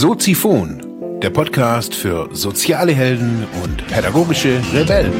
Soziphon, 0.00 1.20
der 1.20 1.30
Podcast 1.30 1.92
für 1.92 2.28
soziale 2.32 2.92
Helden 2.92 3.44
und 3.64 3.84
pädagogische 3.88 4.62
Rebellen. 4.72 5.12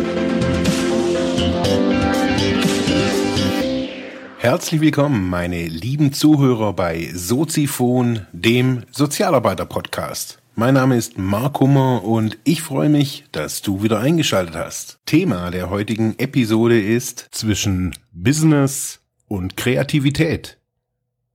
Herzlich 4.38 4.80
willkommen, 4.80 5.28
meine 5.28 5.66
lieben 5.66 6.12
Zuhörer 6.12 6.74
bei 6.74 7.10
Soziphon, 7.12 8.28
dem 8.30 8.84
Sozialarbeiter-Podcast. 8.92 10.38
Mein 10.54 10.74
Name 10.74 10.96
ist 10.96 11.18
Mark 11.18 11.58
Hummer 11.58 12.04
und 12.04 12.38
ich 12.44 12.62
freue 12.62 12.88
mich, 12.88 13.24
dass 13.32 13.62
du 13.62 13.82
wieder 13.82 13.98
eingeschaltet 13.98 14.54
hast. 14.54 15.00
Thema 15.06 15.50
der 15.50 15.70
heutigen 15.70 16.16
Episode 16.18 16.80
ist 16.80 17.26
zwischen 17.32 17.96
Business 18.12 19.00
und 19.26 19.56
Kreativität. 19.56 20.56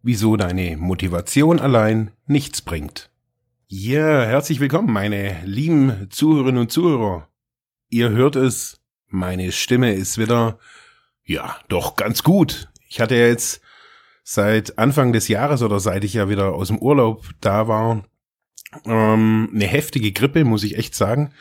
Wieso 0.01 0.37
deine 0.37 0.77
Motivation 0.77 1.59
allein 1.59 2.11
nichts 2.25 2.61
bringt. 2.61 3.09
Ja, 3.75 4.21
herzlich 4.21 4.59
willkommen, 4.59 4.93
meine 4.93 5.41
lieben 5.45 6.05
Zuhörerinnen 6.11 6.61
und 6.61 6.71
Zuhörer. 6.71 7.27
Ihr 7.89 8.11
hört 8.11 8.35
es, 8.35 8.79
meine 9.07 9.51
Stimme 9.51 9.95
ist 9.95 10.19
wieder, 10.19 10.59
ja, 11.25 11.57
doch 11.69 11.95
ganz 11.95 12.21
gut. 12.21 12.69
Ich 12.87 13.01
hatte 13.01 13.15
ja 13.15 13.25
jetzt 13.25 13.61
seit 14.23 14.77
Anfang 14.77 15.11
des 15.11 15.27
Jahres 15.27 15.63
oder 15.63 15.79
seit 15.79 16.03
ich 16.03 16.13
ja 16.13 16.29
wieder 16.29 16.53
aus 16.53 16.67
dem 16.67 16.77
Urlaub 16.77 17.25
da 17.41 17.67
war, 17.67 18.03
ähm, 18.85 19.49
eine 19.51 19.65
heftige 19.65 20.11
Grippe, 20.11 20.45
muss 20.45 20.63
ich 20.63 20.77
echt 20.77 20.93
sagen. 20.93 21.33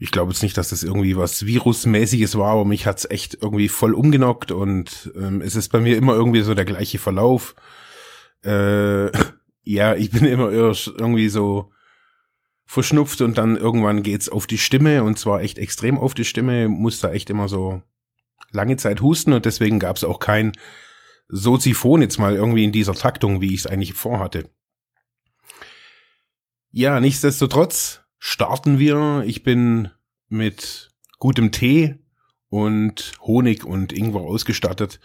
Ich 0.00 0.10
glaube 0.10 0.32
jetzt 0.32 0.42
nicht, 0.42 0.56
dass 0.56 0.70
das 0.70 0.82
irgendwie 0.82 1.16
was 1.16 1.46
Virusmäßiges 1.46 2.36
war, 2.36 2.54
aber 2.54 2.64
mich 2.64 2.86
hat's 2.88 3.08
echt 3.08 3.38
irgendwie 3.40 3.68
voll 3.68 3.94
umgenockt 3.94 4.50
und 4.50 5.12
ähm, 5.14 5.42
es 5.42 5.54
ist 5.54 5.68
bei 5.68 5.78
mir 5.78 5.96
immer 5.96 6.14
irgendwie 6.14 6.42
so 6.42 6.54
der 6.54 6.64
gleiche 6.64 6.98
Verlauf. 6.98 7.54
Äh, 8.42 9.12
ja, 9.66 9.96
ich 9.96 10.12
bin 10.12 10.24
immer 10.24 10.50
irgendwie 10.50 11.28
so 11.28 11.72
verschnupft 12.66 13.20
und 13.20 13.36
dann 13.36 13.56
irgendwann 13.56 14.04
geht's 14.04 14.28
auf 14.28 14.46
die 14.46 14.58
Stimme 14.58 15.02
und 15.02 15.18
zwar 15.18 15.42
echt 15.42 15.58
extrem 15.58 15.98
auf 15.98 16.14
die 16.14 16.24
Stimme, 16.24 16.68
muss 16.68 17.00
da 17.00 17.12
echt 17.12 17.30
immer 17.30 17.48
so 17.48 17.82
lange 18.52 18.76
Zeit 18.76 19.00
husten 19.00 19.32
und 19.32 19.44
deswegen 19.44 19.80
gab 19.80 19.96
es 19.96 20.04
auch 20.04 20.20
kein 20.20 20.52
Soziphon 21.28 22.00
jetzt 22.00 22.18
mal 22.18 22.34
irgendwie 22.34 22.64
in 22.64 22.70
dieser 22.70 22.94
Taktung, 22.94 23.40
wie 23.40 23.54
ich 23.54 23.60
es 23.60 23.66
eigentlich 23.66 23.94
vorhatte. 23.94 24.48
Ja, 26.70 27.00
nichtsdestotrotz 27.00 28.02
starten 28.18 28.78
wir. 28.78 29.24
Ich 29.26 29.42
bin 29.42 29.90
mit 30.28 30.90
gutem 31.18 31.50
Tee 31.50 31.96
und 32.48 33.14
Honig 33.20 33.64
und 33.64 33.92
Ingwer 33.92 34.20
ausgestattet. 34.20 35.00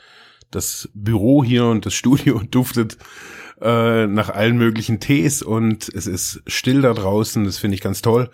Das 0.51 0.89
Büro 0.93 1.43
hier 1.43 1.65
und 1.65 1.85
das 1.85 1.93
Studio 1.93 2.41
duftet 2.51 2.97
äh, 3.61 4.07
nach 4.07 4.29
allen 4.29 4.57
möglichen 4.57 4.99
Tees 4.99 5.41
und 5.41 5.89
es 5.89 6.07
ist 6.07 6.41
still 6.47 6.81
da 6.81 6.93
draußen. 6.93 7.43
Das 7.45 7.57
finde 7.57 7.75
ich 7.75 7.81
ganz 7.81 8.01
toll. 8.01 8.29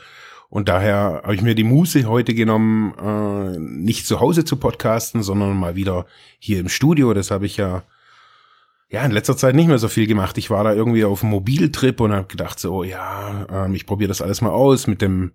Und 0.50 0.70
daher 0.70 1.22
habe 1.24 1.36
ich 1.36 1.42
mir 1.42 1.56
die 1.56 1.66
Muße 1.66 2.06
heute 2.06 2.34
genommen, 2.34 2.94
äh, 2.98 3.60
nicht 3.60 4.08
zu 4.08 4.20
Hause 4.20 4.46
zu 4.46 4.56
podcasten, 4.56 5.22
sondern 5.22 5.58
mal 5.58 5.76
wieder 5.76 6.06
hier 6.40 6.60
im 6.60 6.70
Studio. 6.70 7.14
Das 7.14 7.32
habe 7.32 7.46
ich 7.46 7.58
ja 7.58 7.84
ja 8.90 9.04
in 9.04 9.12
letzter 9.12 9.36
Zeit 9.36 9.56
nicht 9.56 9.68
mehr 9.68 9.80
so 9.80 9.88
viel 9.88 10.08
gemacht. 10.08 10.38
Ich 10.38 10.50
war 10.50 10.64
da 10.64 10.74
irgendwie 10.74 11.04
auf 11.04 11.22
einem 11.22 11.32
Mobiltrip 11.32 12.00
und 12.00 12.14
habe 12.14 12.28
gedacht 12.28 12.60
so, 12.60 12.84
ja, 12.84 13.46
ähm, 13.52 13.76
ich 13.76 13.86
probiere 13.86 14.08
das 14.08 14.22
alles 14.22 14.42
mal 14.42 14.52
aus 14.52 14.88
mit 14.88 15.02
dem 15.02 15.34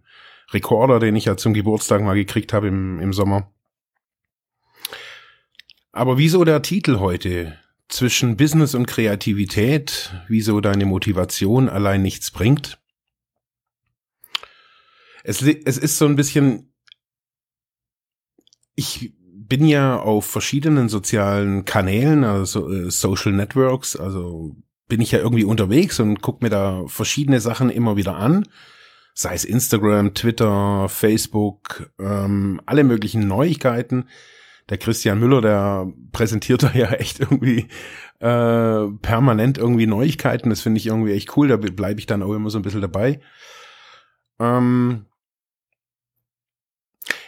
Rekorder, 0.52 1.00
den 1.00 1.16
ich 1.16 1.26
ja 1.26 1.36
zum 1.36 1.54
Geburtstag 1.54 2.02
mal 2.02 2.14
gekriegt 2.14 2.52
habe 2.52 2.68
im, 2.68 3.00
im 3.00 3.12
Sommer. 3.12 3.50
Aber 5.92 6.18
wieso 6.18 6.44
der 6.44 6.62
Titel 6.62 6.98
heute? 6.98 7.58
Zwischen 7.88 8.36
Business 8.36 8.74
und 8.74 8.86
Kreativität, 8.86 10.14
wieso 10.26 10.60
deine 10.60 10.86
Motivation 10.86 11.68
allein 11.68 12.02
nichts 12.02 12.30
bringt? 12.30 12.78
es, 15.24 15.42
es 15.42 15.78
ist 15.78 15.98
so 15.98 16.06
ein 16.06 16.16
bisschen, 16.16 16.72
ich 18.74 19.12
bin 19.18 19.66
ja 19.66 19.98
auf 19.98 20.26
verschiedenen 20.26 20.88
sozialen 20.88 21.64
Kanälen, 21.64 22.24
also 22.24 22.70
äh, 22.70 22.90
Social 22.90 23.32
Networks, 23.32 23.96
also 23.96 24.56
bin 24.88 25.00
ich 25.00 25.12
ja 25.12 25.20
irgendwie 25.20 25.44
unterwegs 25.44 26.00
und 26.00 26.20
gucke 26.20 26.44
mir 26.44 26.50
da 26.50 26.84
verschiedene 26.86 27.40
Sachen 27.40 27.70
immer 27.70 27.96
wieder 27.96 28.16
an. 28.16 28.46
Sei 29.14 29.34
es 29.34 29.44
Instagram, 29.44 30.14
Twitter, 30.14 30.88
Facebook, 30.88 31.90
ähm, 31.98 32.60
alle 32.66 32.82
möglichen 32.82 33.28
Neuigkeiten. 33.28 34.08
Der 34.68 34.78
Christian 34.78 35.18
Müller, 35.18 35.40
der 35.40 35.92
präsentiert 36.12 36.62
da 36.62 36.72
ja 36.72 36.92
echt 36.92 37.20
irgendwie 37.20 37.68
äh, 38.20 38.86
permanent 39.02 39.58
irgendwie 39.58 39.86
Neuigkeiten. 39.86 40.50
Das 40.50 40.60
finde 40.60 40.78
ich 40.78 40.86
irgendwie 40.86 41.12
echt 41.12 41.36
cool. 41.36 41.48
Da 41.48 41.56
bleibe 41.56 42.00
ich 42.00 42.06
dann 42.06 42.22
auch 42.22 42.32
immer 42.32 42.50
so 42.50 42.58
ein 42.58 42.62
bisschen 42.62 42.80
dabei. 42.80 43.20
Ähm, 44.38 45.06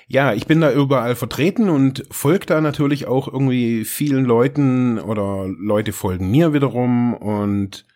ja, 0.07 0.35
ich 0.35 0.47
bin 0.47 0.61
da 0.61 0.73
überall 0.73 1.17
vertreten 1.17 1.69
und 1.69 2.05
folge 2.11 2.47
da 2.47 2.61
natürlich 2.61 3.07
auch 3.07 3.27
irgendwie 3.27 3.85
vielen 3.85 4.25
Leuten 4.25 4.99
oder 4.99 5.47
Leute 5.49 5.93
folgen 5.93 6.31
mir 6.31 6.53
wiederum 6.53 7.15
und 7.15 7.87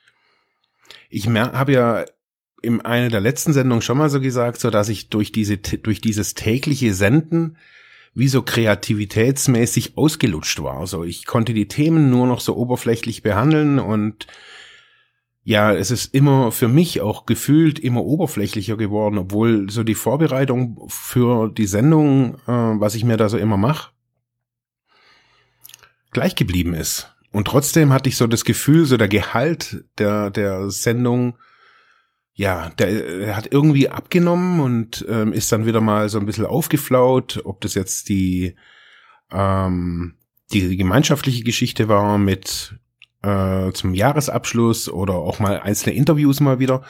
ich 1.10 1.28
habe 1.28 1.72
ja 1.72 2.04
in 2.62 2.80
einer 2.80 3.08
der 3.08 3.20
letzten 3.20 3.52
Sendungen 3.52 3.82
schon 3.82 3.98
mal 3.98 4.10
so 4.10 4.20
gesagt, 4.20 4.58
so 4.58 4.70
dass 4.70 4.88
ich 4.88 5.10
durch 5.10 5.32
diese 5.32 5.58
durch 5.58 6.00
dieses 6.00 6.34
tägliche 6.34 6.94
Senden 6.94 7.56
wie 8.18 8.26
so 8.26 8.42
kreativitätsmäßig 8.42 9.96
ausgelutscht 9.96 10.60
war. 10.60 10.88
So 10.88 11.04
ich 11.04 11.24
konnte 11.24 11.54
die 11.54 11.68
Themen 11.68 12.10
nur 12.10 12.26
noch 12.26 12.40
so 12.40 12.56
oberflächlich 12.56 13.22
behandeln 13.22 13.78
und 13.78 14.26
ja, 15.44 15.72
es 15.72 15.92
ist 15.92 16.12
immer 16.12 16.50
für 16.50 16.66
mich 16.66 17.00
auch 17.00 17.26
gefühlt 17.26 17.78
immer 17.78 18.04
oberflächlicher 18.04 18.76
geworden, 18.76 19.18
obwohl 19.18 19.70
so 19.70 19.84
die 19.84 19.94
Vorbereitung 19.94 20.84
für 20.88 21.48
die 21.48 21.66
Sendung, 21.66 22.34
äh, 22.46 22.50
was 22.80 22.96
ich 22.96 23.04
mir 23.04 23.16
da 23.16 23.28
so 23.28 23.38
immer 23.38 23.56
mache, 23.56 23.92
gleich 26.10 26.34
geblieben 26.34 26.74
ist. 26.74 27.14
Und 27.30 27.46
trotzdem 27.46 27.92
hatte 27.92 28.08
ich 28.08 28.16
so 28.16 28.26
das 28.26 28.44
Gefühl, 28.44 28.84
so 28.84 28.96
der 28.96 29.08
Gehalt 29.08 29.84
der, 29.96 30.30
der 30.30 30.70
Sendung, 30.70 31.38
ja, 32.38 32.70
der, 32.78 33.18
der 33.18 33.36
hat 33.36 33.48
irgendwie 33.50 33.88
abgenommen 33.88 34.60
und 34.60 35.04
ähm, 35.08 35.32
ist 35.32 35.50
dann 35.50 35.66
wieder 35.66 35.80
mal 35.80 36.08
so 36.08 36.20
ein 36.20 36.26
bisschen 36.26 36.46
aufgeflaut, 36.46 37.40
ob 37.44 37.60
das 37.62 37.74
jetzt 37.74 38.08
die, 38.08 38.54
ähm, 39.32 40.14
die 40.52 40.76
gemeinschaftliche 40.76 41.42
Geschichte 41.42 41.88
war 41.88 42.16
mit 42.16 42.76
äh, 43.22 43.72
zum 43.72 43.92
Jahresabschluss 43.92 44.88
oder 44.88 45.14
auch 45.14 45.40
mal 45.40 45.58
einzelne 45.58 45.96
Interviews 45.96 46.38
mal 46.38 46.60
wieder. 46.60 46.84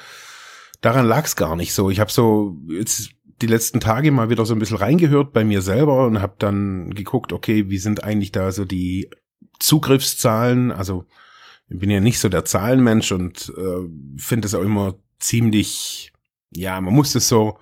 Daran 0.82 1.06
lag 1.06 1.25
es 1.25 1.34
gar 1.34 1.56
nicht 1.56 1.72
so. 1.72 1.88
Ich 1.88 1.98
habe 1.98 2.12
so 2.12 2.58
jetzt 2.69 3.12
die 3.41 3.47
letzten 3.47 3.81
Tage 3.81 4.12
mal 4.12 4.28
wieder 4.28 4.44
so 4.44 4.54
ein 4.54 4.58
bisschen 4.58 4.76
reingehört 4.76 5.32
bei 5.32 5.44
mir 5.44 5.62
selber 5.62 6.06
und 6.06 6.20
habe 6.20 6.34
dann 6.38 6.91
geguckt, 6.91 7.32
okay, 7.32 7.70
wie 7.70 7.78
sind 7.78 8.04
eigentlich 8.04 8.32
da 8.32 8.53
so 8.53 8.66
die 8.66 9.08
Zugriffszahlen? 9.60 10.72
Also 10.72 11.06
ich 11.70 11.78
bin 11.78 11.88
ja 11.88 12.00
nicht 12.00 12.19
so 12.19 12.28
der 12.28 12.44
Zahlenmensch 12.44 13.12
und 13.12 13.50
äh, 13.56 13.88
finde 14.19 14.44
es 14.44 14.54
auch 14.54 14.62
immer 14.62 14.98
ziemlich, 15.18 16.12
ja, 16.50 16.80
man 16.80 16.94
muss 16.94 17.14
es 17.14 17.28
so, 17.28 17.58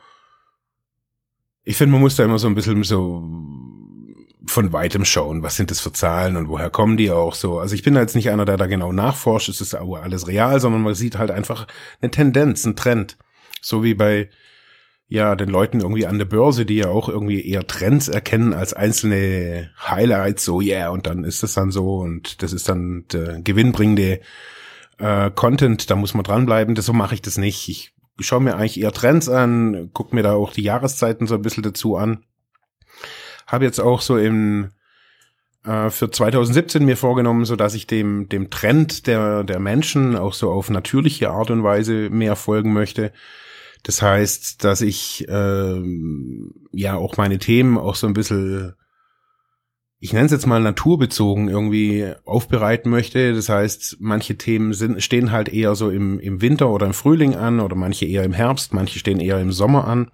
ich 1.65 1.77
finde, 1.77 1.93
man 1.93 2.01
muss 2.01 2.17
da 2.17 2.25
immer 2.25 2.39
so 2.39 2.47
ein 2.47 2.55
bisschen 2.55 2.83
so 2.85 3.23
von 4.47 4.73
weitem 4.73 5.05
schauen, 5.05 5.43
was 5.43 5.57
sind 5.57 5.71
das 5.71 5.81
für 5.81 5.93
Zahlen 5.93 6.37
und 6.37 6.49
woher 6.49 6.71
kommen 6.71 6.97
die 6.97 7.11
auch 7.11 7.35
so. 7.35 7.59
Also 7.59 7.75
ich 7.75 7.83
bin 7.83 7.97
jetzt 7.97 8.15
nicht 8.15 8.31
einer, 8.31 8.45
der 8.45 8.57
da 8.57 8.67
genau 8.67 8.93
nachforscht, 8.93 9.49
es 9.49 9.61
ist 9.61 9.75
aber 9.75 10.03
alles 10.03 10.29
real, 10.29 10.61
sondern 10.61 10.83
man 10.83 10.95
sieht 10.95 11.19
halt 11.19 11.33
einfach 11.33 11.67
eine 12.01 12.11
Tendenz, 12.13 12.65
einen 12.65 12.77
Trend. 12.77 13.17
So 13.61 13.83
wie 13.83 13.95
bei 13.95 14.29
ja, 15.09 15.37
den 15.37 15.49
Leuten 15.49 15.81
irgendwie 15.81 16.07
an 16.07 16.19
der 16.19 16.25
Börse, 16.25 16.67
die 16.67 16.77
ja 16.77 16.89
auch 16.89 17.09
irgendwie 17.09 17.47
eher 17.49 17.67
Trends 17.67 18.09
erkennen 18.09 18.53
als 18.53 18.73
einzelne 18.73 19.71
Highlights, 19.79 20.45
so 20.45 20.61
yeah, 20.61 20.91
und 20.91 21.07
dann 21.07 21.23
ist 21.25 21.43
das 21.43 21.55
dann 21.55 21.71
so 21.71 21.99
und 21.99 22.43
das 22.43 22.53
ist 22.53 22.69
dann 22.69 23.05
der 23.13 23.41
gewinnbringende 23.41 24.21
äh, 24.99 25.31
Content, 25.31 25.91
da 25.91 25.97
muss 25.97 26.15
man 26.15 26.25
dranbleiben, 26.25 26.75
das 26.75 26.87
so 26.87 26.93
mache 26.93 27.15
ich 27.15 27.23
das 27.23 27.39
nicht. 27.39 27.69
Ich 27.69 27.93
schaue 28.21 28.41
mir 28.41 28.57
eigentlich 28.57 28.81
eher 28.81 28.93
Trends 28.93 29.29
an, 29.29 29.91
gucke 29.93 30.15
mir 30.15 30.23
da 30.23 30.35
auch 30.35 30.53
die 30.53 30.63
Jahreszeiten 30.63 31.27
so 31.27 31.35
ein 31.35 31.43
bisschen 31.43 31.63
dazu 31.63 31.97
an 31.97 32.25
habe 33.47 33.65
jetzt 33.65 33.81
auch 33.81 34.01
so 34.01 34.19
im 34.19 34.71
äh, 35.65 35.91
für 35.91 36.11
2017 36.11 36.85
mir 36.85 36.97
vorgenommen, 36.97 37.45
so 37.45 37.57
dass 37.57 37.75
ich 37.75 37.87
dem 37.87 38.29
dem 38.29 38.51
Trend 38.51 39.07
der 39.07 39.45
der 39.45 39.61
Menschen 39.61 40.17
auch 40.17 40.35
so 40.35 40.51
auf 40.51 40.71
natürliche 40.71 41.31
Art 41.31 41.51
und 41.51 41.63
Weise 41.63 42.11
mehr 42.11 42.37
folgen 42.37 42.73
möchte. 42.73 43.13
Das 43.85 44.03
heißt, 44.03 44.65
dass 44.65 44.81
ich 44.81 45.29
äh, 45.29 45.83
ja 46.73 46.97
auch 46.97 47.17
meine 47.17 47.39
Themen 47.39 47.79
auch 47.79 47.95
so 47.95 48.07
ein 48.09 48.15
bisschen 48.15 48.75
ich 50.07 50.13
nenne 50.13 50.27
es 50.27 50.31
jetzt 50.31 50.47
mal 50.47 50.61
naturbezogen 50.61 51.49
irgendwie 51.49 52.13
aufbereiten 52.25 52.91
möchte. 52.91 53.35
Das 53.35 53.49
heißt, 53.49 53.97
manche 53.99 54.39
Themen 54.39 54.73
sind, 54.73 55.03
stehen 55.03 55.33
halt 55.33 55.49
eher 55.49 55.75
so 55.75 55.91
im, 55.91 56.21
im 56.21 56.41
Winter 56.41 56.71
oder 56.71 56.87
im 56.87 56.95
Frühling 56.95 57.35
an 57.35 57.59
oder 57.59 57.75
manche 57.75 58.07
eher 58.07 58.23
im 58.23 58.33
Herbst, 58.33 58.73
manche 58.73 59.01
stehen 59.01 59.19
eher 59.19 59.41
im 59.41 59.51
Sommer 59.51 59.89
an. 59.89 60.13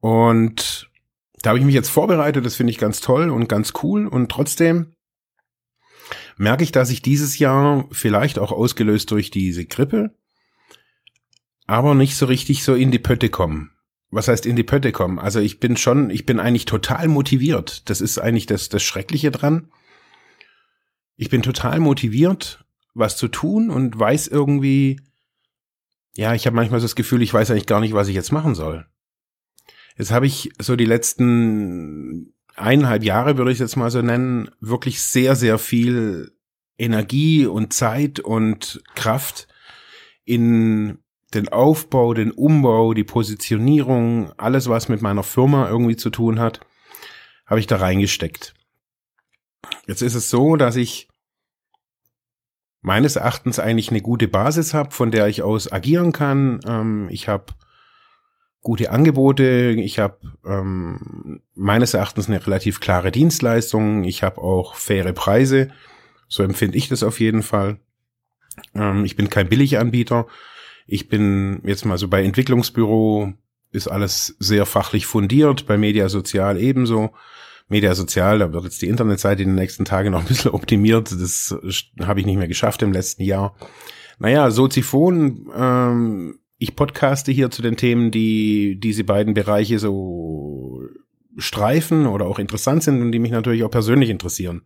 Und 0.00 0.90
da 1.42 1.50
habe 1.50 1.58
ich 1.58 1.66
mich 1.66 1.74
jetzt 1.74 1.90
vorbereitet, 1.90 2.46
das 2.46 2.56
finde 2.56 2.70
ich 2.70 2.78
ganz 2.78 3.02
toll 3.02 3.28
und 3.28 3.46
ganz 3.46 3.74
cool 3.82 4.06
und 4.06 4.30
trotzdem 4.30 4.94
merke 6.38 6.64
ich, 6.64 6.72
dass 6.72 6.88
ich 6.88 7.02
dieses 7.02 7.38
Jahr 7.38 7.84
vielleicht 7.92 8.38
auch 8.38 8.52
ausgelöst 8.52 9.10
durch 9.10 9.30
diese 9.30 9.66
Grippe 9.66 10.14
aber 11.66 11.94
nicht 11.94 12.16
so 12.16 12.24
richtig 12.24 12.64
so 12.64 12.74
in 12.74 12.90
die 12.90 12.98
Pötte 12.98 13.28
kommen. 13.28 13.71
Was 14.12 14.28
heißt 14.28 14.44
in 14.44 14.56
die 14.56 14.62
Pötte 14.62 14.92
kommen? 14.92 15.18
Also 15.18 15.40
ich 15.40 15.58
bin 15.58 15.78
schon, 15.78 16.10
ich 16.10 16.26
bin 16.26 16.38
eigentlich 16.38 16.66
total 16.66 17.08
motiviert. 17.08 17.88
Das 17.88 18.02
ist 18.02 18.18
eigentlich 18.18 18.44
das, 18.44 18.68
das 18.68 18.82
Schreckliche 18.82 19.30
dran. 19.30 19.72
Ich 21.16 21.30
bin 21.30 21.42
total 21.42 21.80
motiviert, 21.80 22.62
was 22.92 23.16
zu 23.16 23.28
tun 23.28 23.70
und 23.70 23.98
weiß 23.98 24.28
irgendwie, 24.28 25.00
ja, 26.14 26.34
ich 26.34 26.44
habe 26.46 26.54
manchmal 26.54 26.80
so 26.80 26.84
das 26.84 26.94
Gefühl, 26.94 27.22
ich 27.22 27.32
weiß 27.32 27.50
eigentlich 27.50 27.66
gar 27.66 27.80
nicht, 27.80 27.94
was 27.94 28.08
ich 28.08 28.14
jetzt 28.14 28.32
machen 28.32 28.54
soll. 28.54 28.86
Jetzt 29.96 30.10
habe 30.10 30.26
ich 30.26 30.52
so 30.60 30.76
die 30.76 30.84
letzten 30.84 32.34
eineinhalb 32.54 33.04
Jahre, 33.04 33.38
würde 33.38 33.50
ich 33.50 33.60
jetzt 33.60 33.76
mal 33.76 33.90
so 33.90 34.02
nennen, 34.02 34.50
wirklich 34.60 35.00
sehr, 35.00 35.36
sehr 35.36 35.56
viel 35.58 36.32
Energie 36.76 37.46
und 37.46 37.72
Zeit 37.72 38.20
und 38.20 38.82
Kraft 38.94 39.48
in 40.26 41.01
den 41.34 41.48
Aufbau, 41.48 42.14
den 42.14 42.30
Umbau, 42.30 42.94
die 42.94 43.04
Positionierung, 43.04 44.32
alles, 44.38 44.68
was 44.68 44.88
mit 44.88 45.02
meiner 45.02 45.22
Firma 45.22 45.68
irgendwie 45.68 45.96
zu 45.96 46.10
tun 46.10 46.38
hat, 46.38 46.60
habe 47.46 47.60
ich 47.60 47.66
da 47.66 47.76
reingesteckt. 47.76 48.54
Jetzt 49.86 50.02
ist 50.02 50.14
es 50.14 50.30
so, 50.30 50.56
dass 50.56 50.76
ich 50.76 51.08
meines 52.80 53.16
Erachtens 53.16 53.58
eigentlich 53.58 53.90
eine 53.90 54.00
gute 54.00 54.28
Basis 54.28 54.74
habe, 54.74 54.90
von 54.90 55.10
der 55.10 55.28
ich 55.28 55.42
aus 55.42 55.70
agieren 55.72 56.12
kann. 56.12 56.60
Ähm, 56.66 57.08
ich 57.10 57.28
habe 57.28 57.54
gute 58.60 58.90
Angebote, 58.90 59.74
ich 59.78 59.98
habe 59.98 60.18
ähm, 60.44 61.40
meines 61.54 61.94
Erachtens 61.94 62.28
eine 62.28 62.44
relativ 62.44 62.80
klare 62.80 63.10
Dienstleistung, 63.10 64.04
ich 64.04 64.22
habe 64.22 64.40
auch 64.40 64.74
faire 64.74 65.12
Preise, 65.12 65.70
so 66.28 66.42
empfinde 66.42 66.78
ich 66.78 66.88
das 66.88 67.02
auf 67.02 67.20
jeden 67.20 67.42
Fall. 67.42 67.78
Ähm, 68.74 69.04
ich 69.04 69.16
bin 69.16 69.30
kein 69.30 69.48
Billiganbieter, 69.48 70.26
ich 70.92 71.08
bin 71.08 71.62
jetzt 71.64 71.86
mal 71.86 71.96
so 71.96 72.06
bei 72.06 72.22
Entwicklungsbüro, 72.22 73.32
ist 73.70 73.88
alles 73.88 74.36
sehr 74.40 74.66
fachlich 74.66 75.06
fundiert, 75.06 75.66
bei 75.66 75.78
Media 75.78 76.10
Sozial 76.10 76.60
ebenso. 76.60 77.12
Media 77.66 77.94
Sozial, 77.94 78.40
da 78.40 78.52
wird 78.52 78.64
jetzt 78.64 78.82
die 78.82 78.88
Internetseite 78.88 79.42
in 79.42 79.48
den 79.48 79.54
nächsten 79.54 79.86
Tagen 79.86 80.10
noch 80.10 80.20
ein 80.20 80.26
bisschen 80.26 80.50
optimiert. 80.52 81.10
Das 81.10 81.56
habe 82.02 82.20
ich 82.20 82.26
nicht 82.26 82.36
mehr 82.36 82.46
geschafft 82.46 82.82
im 82.82 82.92
letzten 82.92 83.22
Jahr. 83.22 83.56
Naja, 84.18 84.50
Soziphon, 84.50 85.50
ähm, 85.56 86.38
ich 86.58 86.76
podcaste 86.76 87.32
hier 87.32 87.50
zu 87.50 87.62
den 87.62 87.78
Themen, 87.78 88.10
die 88.10 88.78
diese 88.78 89.04
beiden 89.04 89.32
Bereiche 89.32 89.78
so 89.78 90.82
streifen 91.38 92.06
oder 92.06 92.26
auch 92.26 92.38
interessant 92.38 92.82
sind 92.82 93.00
und 93.00 93.12
die 93.12 93.18
mich 93.18 93.32
natürlich 93.32 93.64
auch 93.64 93.70
persönlich 93.70 94.10
interessieren. 94.10 94.60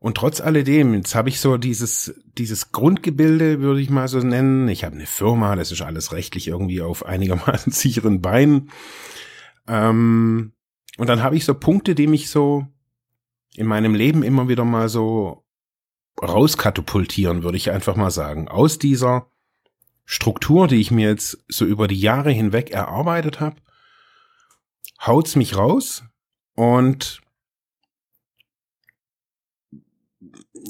Und 0.00 0.16
trotz 0.16 0.40
alledem, 0.40 0.94
jetzt 0.94 1.14
habe 1.14 1.28
ich 1.28 1.40
so 1.40 1.58
dieses, 1.58 2.14
dieses 2.38 2.72
Grundgebilde, 2.72 3.60
würde 3.60 3.82
ich 3.82 3.90
mal 3.90 4.08
so 4.08 4.18
nennen. 4.18 4.66
Ich 4.68 4.82
habe 4.82 4.96
eine 4.96 5.04
Firma, 5.04 5.54
das 5.56 5.72
ist 5.72 5.82
alles 5.82 6.12
rechtlich 6.12 6.48
irgendwie 6.48 6.80
auf 6.80 7.04
einigermaßen 7.04 7.70
sicheren 7.74 8.22
Beinen. 8.22 8.70
Ähm, 9.68 10.52
und 10.96 11.06
dann 11.06 11.22
habe 11.22 11.36
ich 11.36 11.44
so 11.44 11.52
Punkte, 11.52 11.94
die 11.94 12.06
mich 12.06 12.30
so 12.30 12.66
in 13.56 13.66
meinem 13.66 13.94
Leben 13.94 14.22
immer 14.22 14.48
wieder 14.48 14.64
mal 14.64 14.88
so 14.88 15.44
rauskatapultieren, 16.22 17.42
würde 17.42 17.58
ich 17.58 17.70
einfach 17.70 17.94
mal 17.94 18.10
sagen. 18.10 18.48
Aus 18.48 18.78
dieser 18.78 19.30
Struktur, 20.06 20.66
die 20.66 20.80
ich 20.80 20.90
mir 20.90 21.10
jetzt 21.10 21.44
so 21.48 21.66
über 21.66 21.88
die 21.88 22.00
Jahre 22.00 22.30
hinweg 22.30 22.70
erarbeitet 22.70 23.40
habe, 23.40 23.56
haut's 25.06 25.36
mich 25.36 25.56
raus 25.56 26.04
und 26.54 27.20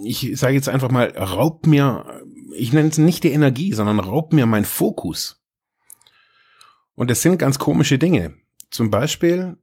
ich 0.05 0.39
sage 0.39 0.55
jetzt 0.55 0.69
einfach 0.69 0.91
mal, 0.91 1.11
raubt 1.17 1.67
mir, 1.67 2.23
ich 2.57 2.73
nenne 2.73 2.89
es 2.89 2.99
nicht 2.99 3.25
die 3.25 3.33
Energie, 3.33 3.73
sondern 3.73 4.01
raubt 4.01 4.33
mir 4.33 4.47
mein 4.47 4.65
Fokus. 4.65 5.43
Und 6.95 7.11
das 7.11 7.23
sind 7.23 7.39
ganz 7.39 7.59
komische 7.59 7.99
Dinge. 7.99 8.35
Zum 8.71 8.91
Beispiel 8.91 9.57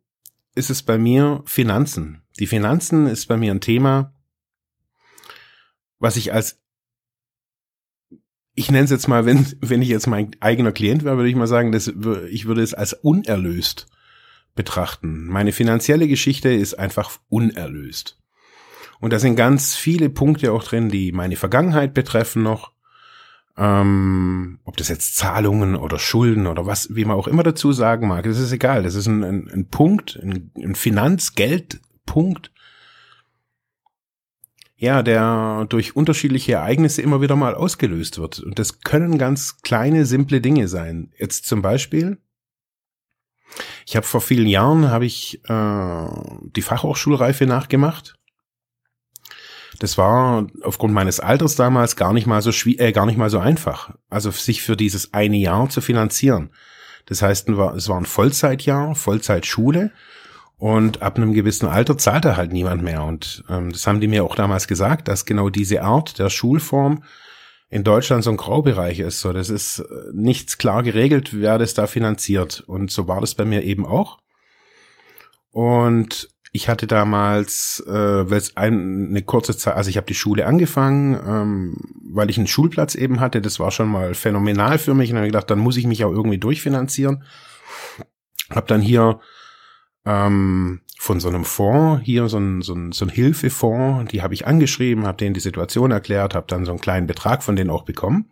ist 0.56 0.70
es 0.70 0.84
bei 0.84 0.98
mir 0.98 1.44
Finanzen. 1.46 2.24
Die 2.40 2.48
Finanzen 2.48 3.08
ist 3.08 3.28
bei 3.28 3.38
mir 3.38 3.52
ein 3.52 3.62
Thema, 3.62 4.14
was 6.00 6.18
ich 6.18 6.34
als 6.34 6.60
ich 8.60 8.72
nenne 8.72 8.86
es 8.86 8.90
jetzt 8.90 9.08
mal, 9.08 9.28
wenn, 9.28 9.46
wenn 9.62 9.84
ich 9.84 9.90
jetzt 9.90 10.08
mein 10.08 10.32
eigener 10.40 10.72
Klient 10.72 11.04
wäre, 11.04 11.18
würde 11.18 11.30
ich 11.30 11.36
mal 11.36 11.46
sagen, 11.46 11.72
dass 11.72 11.88
ich 11.88 12.46
würde 12.46 12.64
es 12.64 12.74
als 12.74 12.94
unerlöst 12.94 13.86
betrachten. 14.56 15.28
Meine 15.28 15.52
finanzielle 15.52 16.08
Geschichte 16.08 16.50
ist 16.50 16.74
einfach 16.74 17.20
unerlöst. 17.30 18.18
Und 19.00 19.14
da 19.14 19.20
sind 19.20 19.36
ganz 19.36 19.76
viele 19.76 20.10
Punkte 20.10 20.52
auch 20.52 20.64
drin, 20.64 20.90
die 20.90 21.12
meine 21.12 21.36
Vergangenheit 21.36 21.94
betreffen 21.94 22.44
noch. 22.44 22.72
Ähm, 23.58 24.60
ob 24.66 24.78
das 24.78 24.88
jetzt 24.88 25.16
Zahlungen 25.16 25.76
oder 25.76 25.98
Schulden 25.98 26.46
oder 26.46 26.68
was, 26.68 26.96
wie 26.96 27.06
man 27.06 27.18
auch 27.18 27.28
immer 27.28 27.42
dazu 27.42 27.72
sagen 27.74 28.08
mag, 28.08 28.26
das 28.26 28.40
ist 28.40 28.52
egal. 28.52 28.84
Das 28.84 28.94
ist 28.94 29.08
ein, 29.08 29.24
ein, 29.24 29.50
ein 29.52 29.68
Punkt, 29.70 30.20
ein, 30.22 30.52
ein 30.56 30.76
Finanzgeldpunkt, 30.76 32.52
ja, 34.76 35.02
der 35.02 35.66
durch 35.70 35.96
unterschiedliche 35.96 36.54
Ereignisse 36.54 37.02
immer 37.02 37.20
wieder 37.20 37.36
mal 37.36 37.56
ausgelöst 37.56 38.20
wird. 38.20 38.40
Und 38.40 38.60
das 38.60 38.82
können 38.82 39.18
ganz 39.18 39.62
kleine, 39.64 40.06
simple 40.06 40.40
Dinge 40.40 40.68
sein. 40.68 41.12
Jetzt 41.18 41.48
zum 41.48 41.64
Beispiel, 41.64 42.20
ich 43.88 43.96
habe 43.96 44.06
vor 44.06 44.22
vielen 44.22 44.48
Jahren 44.48 44.92
habe 44.92 45.08
ich 45.08 45.42
äh, 45.50 46.08
die 46.56 46.62
Fachhochschulreife 46.62 47.48
nachgemacht 47.48 48.18
das 49.80 49.98
war 49.98 50.48
aufgrund 50.64 50.94
meines 50.94 51.20
Alters 51.20 51.56
damals 51.56 51.96
gar 51.96 52.14
nicht 52.14 52.28
mal 52.28 52.42
so 52.42 52.52
schwierig, 52.52 52.82
äh, 52.82 52.92
gar 52.92 53.06
nicht 53.06 53.18
mal 53.18 53.30
so 53.30 53.40
einfach. 53.40 53.94
Also 54.10 54.32
sich 54.32 54.62
für 54.62 54.76
dieses 54.76 55.14
eine 55.14 55.38
Jahr 55.38 55.70
zu 55.70 55.82
finanzieren. 55.82 56.52
Das 57.06 57.22
heißt, 57.22 57.50
es 57.50 57.90
war 57.90 57.98
ein 57.98 58.06
Vollzeitjahr, 58.06 58.96
Vollzeitschule 58.96 59.92
und 60.58 61.02
ab 61.02 61.18
einem 61.18 61.34
gewissen 61.34 61.68
Alter 61.68 61.98
zahlte 61.98 62.36
halt 62.36 62.52
niemand 62.52 62.84
mehr. 62.84 63.04
Und 63.04 63.44
ähm, 63.50 63.72
das 63.72 63.86
haben 63.88 64.02
die 64.02 64.08
mir 64.08 64.24
auch 64.24 64.36
damals 64.36 64.68
gesagt, 64.68 65.08
dass 65.08 65.26
genau 65.26 65.50
diese 65.50 65.84
Art 65.84 66.20
der 66.20 66.30
Schulform 66.30 67.04
in 67.70 67.84
Deutschland 67.84 68.24
so 68.24 68.32
ein 68.32 68.38
Graubereich 68.38 69.00
ist. 69.00 69.20
So, 69.20 69.34
das 69.34 69.50
ist 69.50 69.80
äh, 69.80 69.86
nichts 70.14 70.58
klar 70.58 70.84
geregelt, 70.84 71.40
wer 71.40 71.58
das 71.58 71.74
da 71.74 71.86
finanziert. 71.86 72.64
Und 72.66 72.92
so 72.92 73.08
war 73.08 73.22
das 73.22 73.36
bei 73.36 73.46
mir 73.46 73.64
eben 73.64 73.86
auch. 73.86 74.20
Und 75.52 76.30
ich 76.52 76.70
hatte 76.70 76.88
damals, 76.88 77.84
äh, 77.88 78.26
ein, 78.56 79.10
eine 79.10 79.22
kurze 79.22 79.56
Zeit, 79.58 79.76
also 79.76 79.90
ich 79.90 79.98
habe 79.98 80.08
die 80.08 80.16
Schule 80.16 80.46
angefangen, 80.46 81.20
ähm, 81.26 81.78
weil 82.10 82.30
ich 82.30 82.38
einen 82.38 82.48
Schulplatz 82.48 82.96
eben 82.96 83.20
hatte. 83.20 83.42
Das 83.42 83.60
war 83.60 83.72
schon 83.72 83.90
mal 83.90 84.14
phänomenal 84.14 84.78
für 84.78 84.94
mich. 84.94 85.12
Und 85.12 85.18
habe 85.18 85.28
gedacht, 85.28 85.50
dann 85.50 85.60
muss 85.60 85.78
ich 85.78 85.88
mich 85.88 86.04
auch 86.04 86.12
irgendwie 86.12 86.38
durchfinanzieren. 86.38 87.24
Hab 88.50 88.68
dann 88.68 88.82
hier 88.82 89.20
ähm, 90.06 90.82
von 90.98 91.20
so 91.20 91.28
einem 91.28 91.44
Fonds, 91.44 92.04
hier 92.04 92.28
so 92.30 92.38
ein, 92.38 92.62
so 92.62 92.74
ein, 92.74 92.92
so 92.92 93.06
ein 93.06 93.10
Hilfefonds, 93.10 94.12
die 94.12 94.22
habe 94.22 94.34
ich 94.34 94.48
angeschrieben, 94.48 95.06
habe 95.06 95.18
denen 95.18 95.34
die 95.34 95.42
Situation 95.42 95.92
erklärt, 95.92 96.34
habe 96.34 96.48
dann 96.48 96.66
so 96.66 96.72
einen 96.72 96.82
kleinen 96.82 97.08
Betrag 97.08 97.44
von 97.44 97.56
denen 97.56 97.70
auch 97.70 97.84
bekommen. 97.84 98.32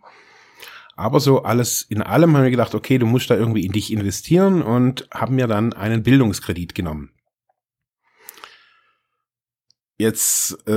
Aber 0.96 1.20
so 1.20 1.42
alles 1.42 1.82
in 1.82 2.00
allem 2.00 2.34
haben 2.34 2.44
wir 2.44 2.50
gedacht, 2.50 2.74
okay, 2.74 2.96
du 2.96 3.04
musst 3.04 3.28
da 3.28 3.36
irgendwie 3.36 3.66
in 3.66 3.72
dich 3.72 3.92
investieren 3.92 4.62
und 4.62 5.06
haben 5.12 5.36
mir 5.36 5.46
dann 5.46 5.74
einen 5.74 6.02
Bildungskredit 6.02 6.74
genommen. 6.74 7.10
Jetzt 9.98 10.58
äh, 10.68 10.72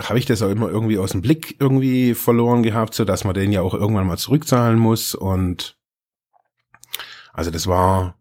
habe 0.00 0.18
ich 0.18 0.24
das 0.24 0.40
auch 0.40 0.48
immer 0.48 0.68
irgendwie 0.70 0.98
aus 0.98 1.12
dem 1.12 1.20
Blick 1.20 1.56
irgendwie 1.60 2.14
verloren 2.14 2.62
gehabt, 2.62 2.94
so 2.94 3.04
dass 3.04 3.24
man 3.24 3.34
den 3.34 3.52
ja 3.52 3.60
auch 3.60 3.74
irgendwann 3.74 4.06
mal 4.06 4.16
zurückzahlen 4.16 4.78
muss. 4.78 5.14
Und 5.14 5.76
also 7.32 7.50
das 7.50 7.66
war 7.66 8.18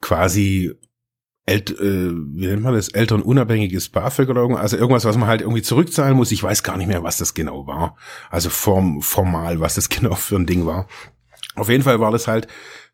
quasi 0.00 0.72
ält, 1.48 1.70
äh, 1.70 2.12
wie 2.12 2.46
nennt 2.46 2.62
man 2.62 2.74
das, 2.74 2.88
elternunabhängiges 2.88 3.88
BAföG 3.88 4.28
oder 4.28 4.42
irgendwas, 4.42 4.62
also 4.62 4.76
irgendwas, 4.76 5.04
was 5.04 5.16
man 5.16 5.28
halt 5.28 5.40
irgendwie 5.40 5.62
zurückzahlen 5.62 6.16
muss. 6.16 6.30
Ich 6.30 6.42
weiß 6.42 6.62
gar 6.62 6.76
nicht 6.76 6.88
mehr, 6.88 7.02
was 7.02 7.16
das 7.16 7.34
genau 7.34 7.66
war. 7.66 7.96
Also 8.30 8.50
form, 8.50 9.00
formal, 9.00 9.58
was 9.58 9.74
das 9.74 9.88
genau 9.88 10.14
für 10.14 10.36
ein 10.36 10.46
Ding 10.46 10.66
war. 10.66 10.86
Auf 11.56 11.68
jeden 11.68 11.82
Fall 11.82 11.98
war 11.98 12.12
das 12.12 12.28
halt 12.28 12.46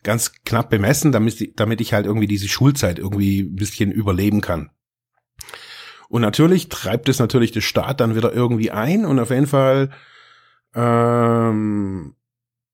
ganz 0.03 0.33
knapp 0.45 0.71
bemessen, 0.71 1.13
damit, 1.13 1.59
damit 1.59 1.81
ich 1.81 1.93
halt 1.93 2.07
irgendwie 2.07 2.27
diese 2.27 2.49
Schulzeit 2.49 2.99
irgendwie 2.99 3.41
ein 3.41 3.57
bisschen 3.57 3.91
überleben 3.91 4.41
kann. 4.41 4.71
Und 6.09 6.23
natürlich 6.23 6.69
treibt 6.69 7.09
es 7.09 7.19
natürlich 7.19 7.53
der 7.53 7.61
Staat 7.61 8.01
dann 8.01 8.17
wieder 8.17 8.33
irgendwie 8.33 8.71
ein 8.71 9.05
und 9.05 9.19
auf 9.19 9.31
jeden 9.31 9.47
Fall, 9.47 9.91
ähm, 10.75 12.15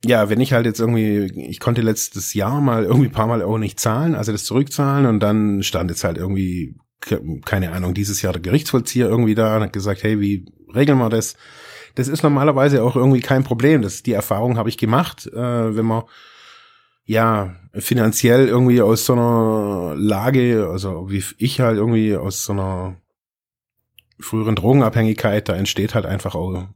ja, 0.05 0.31
wenn 0.31 0.41
ich 0.41 0.53
halt 0.53 0.67
jetzt 0.67 0.81
irgendwie, 0.81 1.49
ich 1.49 1.61
konnte 1.61 1.83
letztes 1.83 2.35
Jahr 2.35 2.61
mal 2.61 2.85
irgendwie 2.85 3.09
paar 3.09 3.27
Mal 3.27 3.43
auch 3.43 3.59
nicht 3.59 3.79
zahlen, 3.79 4.15
also 4.15 4.33
das 4.33 4.45
zurückzahlen 4.45 5.07
und 5.07 5.21
dann 5.21 5.63
stand 5.63 5.91
jetzt 5.91 6.05
halt 6.05 6.17
irgendwie, 6.17 6.77
keine 7.45 7.73
Ahnung, 7.73 7.95
dieses 7.95 8.23
Jahr 8.23 8.33
der 8.33 8.43
Gerichtsvollzieher 8.43 9.09
irgendwie 9.09 9.35
da 9.35 9.57
und 9.57 9.63
hat 9.63 9.73
gesagt, 9.73 10.03
hey, 10.03 10.21
wie 10.21 10.47
regeln 10.75 10.99
wir 10.99 11.11
das? 11.11 11.37
Das 11.95 12.09
ist 12.09 12.23
normalerweise 12.23 12.83
auch 12.83 12.97
irgendwie 12.97 13.21
kein 13.21 13.45
Problem. 13.45 13.83
Das, 13.83 14.03
die 14.03 14.13
Erfahrung 14.13 14.57
habe 14.57 14.69
ich 14.69 14.79
gemacht, 14.79 15.27
äh, 15.27 15.77
wenn 15.77 15.87
man 15.87 16.05
ja 17.05 17.57
finanziell 17.75 18.47
irgendwie 18.47 18.81
aus 18.83 19.05
so 19.05 19.15
einer 19.15 19.95
Lage, 19.97 20.69
also 20.71 21.11
wie 21.11 21.25
ich 21.39 21.61
halt 21.61 21.77
irgendwie 21.77 22.17
aus 22.17 22.45
so 22.45 22.53
einer 22.53 22.97
früheren 24.21 24.57
Drogenabhängigkeit, 24.57 25.49
da 25.49 25.55
entsteht 25.55 25.95
halt 25.95 26.07
einfach 26.07 26.35
auch 26.35 26.67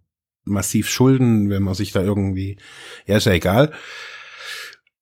massiv 0.45 0.89
Schulden, 0.89 1.51
wenn 1.51 1.63
man 1.63 1.75
sich 1.75 1.93
da 1.93 2.03
irgendwie, 2.03 2.59
ja, 3.07 3.17
ist 3.17 3.27
ja 3.27 3.33
egal. 3.33 3.73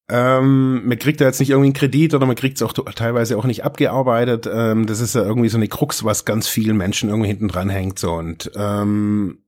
Ähm, 0.09 0.87
man 0.87 0.99
kriegt 0.99 1.21
da 1.21 1.25
jetzt 1.25 1.41
nicht 1.41 1.51
irgendwie 1.51 1.69
einen 1.69 1.75
Kredit 1.75 2.15
oder 2.15 2.27
man 2.27 2.37
kriegt 2.37 2.57
es 2.57 2.63
auch 2.63 2.73
teilweise 2.73 3.39
auch 3.39 3.45
nicht 3.45 3.65
abgearbeitet. 3.65 4.49
Ähm, 4.53 4.87
das 4.87 5.01
ist 5.01 5.15
ja 5.15 5.23
irgendwie 5.23 5.49
so 5.49 5.57
eine 5.57 5.69
Krux, 5.69 6.05
was 6.05 6.25
ganz 6.25 6.49
vielen 6.49 6.77
Menschen 6.77 7.09
irgendwie 7.09 7.29
hinten 7.29 7.49
dran 7.49 7.71
hängt. 7.71 7.99
So 7.99 8.13
und 8.13 8.51
ähm, 8.55 9.39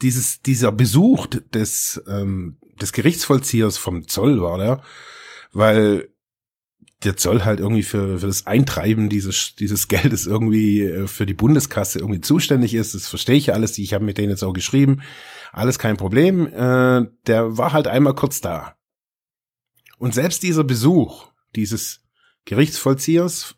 dieses 0.00 0.40
dieser 0.40 0.72
Besuch 0.72 1.26
des 1.26 2.02
ähm, 2.08 2.56
des 2.80 2.92
Gerichtsvollziehers 2.92 3.76
vom 3.76 4.06
Zoll 4.06 4.40
war 4.40 4.58
der, 4.58 4.82
weil 5.52 6.08
der 7.04 7.16
Zoll 7.16 7.44
halt 7.44 7.60
irgendwie 7.60 7.84
für, 7.84 8.18
für 8.18 8.26
das 8.26 8.46
Eintreiben 8.46 9.08
dieses, 9.08 9.54
dieses 9.54 9.88
Geldes 9.88 10.26
irgendwie 10.26 10.82
äh, 10.82 11.06
für 11.06 11.26
die 11.26 11.34
Bundeskasse 11.34 12.00
irgendwie 12.00 12.20
zuständig 12.20 12.74
ist. 12.74 12.94
Das 12.94 13.06
verstehe 13.06 13.36
ich 13.36 13.54
alles. 13.54 13.78
Ich 13.78 13.94
habe 13.94 14.04
mit 14.04 14.18
denen 14.18 14.30
jetzt 14.30 14.42
auch 14.42 14.52
geschrieben. 14.52 15.00
Alles 15.52 15.78
kein 15.78 15.96
Problem. 15.96 16.46
Äh, 16.48 17.06
der 17.26 17.56
war 17.56 17.72
halt 17.72 17.86
einmal 17.86 18.14
kurz 18.14 18.40
da. 18.40 18.76
Und 19.98 20.14
selbst 20.14 20.42
dieser 20.42 20.64
Besuch 20.64 21.28
dieses 21.54 22.04
Gerichtsvollziehers 22.44 23.54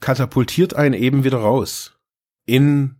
katapultiert 0.00 0.74
einen 0.74 0.94
eben 0.94 1.24
wieder 1.24 1.38
raus 1.38 1.98
in, 2.46 2.96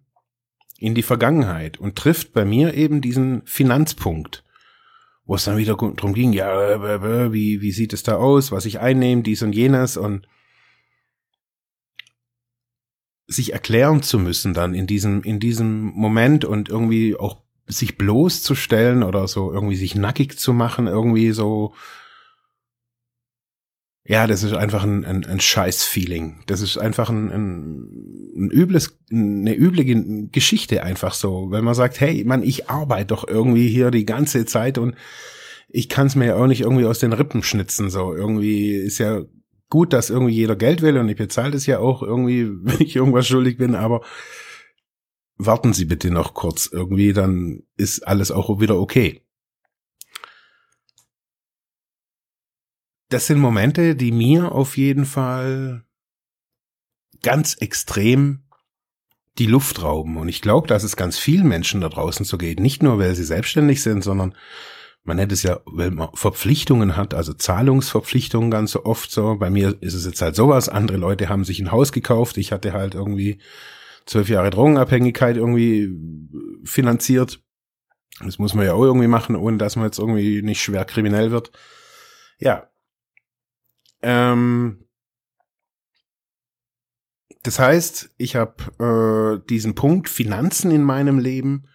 in 0.78 0.94
die 0.94 1.02
Vergangenheit 1.02 1.78
und 1.78 1.96
trifft 1.96 2.32
bei 2.32 2.44
mir 2.44 2.74
eben 2.74 3.00
diesen 3.00 3.42
Finanzpunkt 3.46 4.44
wo 5.30 5.36
es 5.36 5.44
dann 5.44 5.58
wieder 5.58 5.76
drum 5.76 6.12
ging, 6.12 6.32
ja, 6.32 6.60
äh, 6.60 6.74
äh, 6.74 7.26
äh, 7.26 7.32
wie, 7.32 7.60
wie 7.60 7.70
sieht 7.70 7.92
es 7.92 8.02
da 8.02 8.16
aus, 8.16 8.50
was 8.50 8.64
ich 8.64 8.80
einnehme, 8.80 9.22
dies 9.22 9.44
und 9.44 9.52
jenes 9.52 9.96
und 9.96 10.26
sich 13.28 13.52
erklären 13.52 14.02
zu 14.02 14.18
müssen 14.18 14.54
dann 14.54 14.74
in 14.74 14.88
diesem, 14.88 15.22
in 15.22 15.38
diesem 15.38 15.82
Moment 15.82 16.44
und 16.44 16.68
irgendwie 16.68 17.14
auch 17.14 17.42
sich 17.68 17.96
bloßzustellen 17.96 19.04
oder 19.04 19.28
so 19.28 19.52
irgendwie 19.52 19.76
sich 19.76 19.94
nackig 19.94 20.36
zu 20.36 20.52
machen, 20.52 20.88
irgendwie 20.88 21.30
so, 21.30 21.74
ja, 24.04 24.26
das 24.26 24.42
ist 24.42 24.54
einfach 24.54 24.82
ein, 24.82 25.04
ein, 25.04 25.24
ein 25.26 25.40
Scheiß-Feeling. 25.40 26.42
Das 26.46 26.62
ist 26.62 26.78
einfach 26.78 27.10
ein, 27.10 27.30
ein, 27.30 28.34
ein 28.34 28.50
übles, 28.50 28.98
eine 29.10 29.54
üble 29.54 30.28
Geschichte 30.30 30.82
einfach 30.82 31.14
so, 31.14 31.50
wenn 31.50 31.64
man 31.64 31.74
sagt, 31.74 32.00
hey, 32.00 32.24
man, 32.24 32.42
ich 32.42 32.70
arbeite 32.70 33.08
doch 33.08 33.28
irgendwie 33.28 33.68
hier 33.68 33.90
die 33.90 34.06
ganze 34.06 34.46
Zeit 34.46 34.78
und 34.78 34.94
ich 35.68 35.88
kann 35.88 36.06
es 36.06 36.16
mir 36.16 36.26
ja 36.26 36.36
auch 36.36 36.46
nicht 36.46 36.62
irgendwie 36.62 36.86
aus 36.86 36.98
den 36.98 37.12
Rippen 37.12 37.42
schnitzen. 37.42 37.90
So 37.90 38.14
irgendwie 38.14 38.72
ist 38.72 38.98
ja 38.98 39.22
gut, 39.68 39.92
dass 39.92 40.10
irgendwie 40.10 40.34
jeder 40.34 40.56
Geld 40.56 40.82
will 40.82 40.96
und 40.96 41.08
ich 41.08 41.16
bezahle 41.16 41.52
das 41.52 41.66
ja 41.66 41.78
auch 41.78 42.02
irgendwie, 42.02 42.48
wenn 42.62 42.80
ich 42.80 42.96
irgendwas 42.96 43.28
schuldig 43.28 43.58
bin, 43.58 43.74
aber 43.74 44.00
warten 45.36 45.72
Sie 45.72 45.84
bitte 45.84 46.10
noch 46.10 46.34
kurz 46.34 46.68
irgendwie, 46.70 47.12
dann 47.12 47.62
ist 47.76 48.06
alles 48.06 48.30
auch 48.30 48.60
wieder 48.60 48.78
okay. 48.78 49.22
Das 53.10 53.26
sind 53.26 53.38
Momente, 53.38 53.96
die 53.96 54.12
mir 54.12 54.52
auf 54.52 54.76
jeden 54.76 55.04
Fall 55.04 55.84
ganz 57.22 57.54
extrem 57.54 58.44
die 59.38 59.46
Luft 59.46 59.82
rauben. 59.82 60.16
Und 60.16 60.28
ich 60.28 60.40
glaube, 60.40 60.68
dass 60.68 60.84
es 60.84 60.96
ganz 60.96 61.18
vielen 61.18 61.48
Menschen 61.48 61.80
da 61.80 61.88
draußen 61.88 62.24
so 62.24 62.38
geht. 62.38 62.60
Nicht 62.60 62.82
nur, 62.82 62.98
weil 62.98 63.14
sie 63.14 63.24
selbstständig 63.24 63.82
sind, 63.82 64.02
sondern 64.02 64.34
man 65.02 65.18
hätte 65.18 65.34
es 65.34 65.42
ja, 65.42 65.60
weil 65.66 65.90
man 65.90 66.10
Verpflichtungen 66.14 66.96
hat, 66.96 67.14
also 67.14 67.32
Zahlungsverpflichtungen 67.32 68.50
ganz 68.50 68.72
so 68.72 68.84
oft 68.84 69.10
so. 69.10 69.36
Bei 69.36 69.50
mir 69.50 69.76
ist 69.80 69.94
es 69.94 70.04
jetzt 70.04 70.22
halt 70.22 70.36
sowas. 70.36 70.68
Andere 70.68 70.98
Leute 70.98 71.28
haben 71.28 71.44
sich 71.44 71.58
ein 71.60 71.72
Haus 71.72 71.92
gekauft. 71.92 72.36
Ich 72.36 72.52
hatte 72.52 72.72
halt 72.72 72.94
irgendwie 72.94 73.38
zwölf 74.06 74.28
Jahre 74.28 74.50
Drogenabhängigkeit 74.50 75.36
irgendwie 75.36 75.90
finanziert. 76.64 77.42
Das 78.22 78.38
muss 78.38 78.54
man 78.54 78.66
ja 78.66 78.74
auch 78.74 78.84
irgendwie 78.84 79.08
machen, 79.08 79.36
ohne 79.36 79.56
dass 79.56 79.76
man 79.76 79.86
jetzt 79.86 79.98
irgendwie 79.98 80.42
nicht 80.42 80.62
schwer 80.62 80.84
kriminell 80.84 81.30
wird. 81.30 81.50
Ja, 82.38 82.69
ähm, 84.02 84.84
das 87.42 87.58
heißt, 87.58 88.10
ich 88.18 88.36
habe 88.36 89.40
äh, 89.42 89.48
diesen 89.48 89.74
Punkt 89.74 90.08
Finanzen 90.08 90.70
in 90.70 90.82
meinem 90.82 91.18
Leben. 91.18 91.66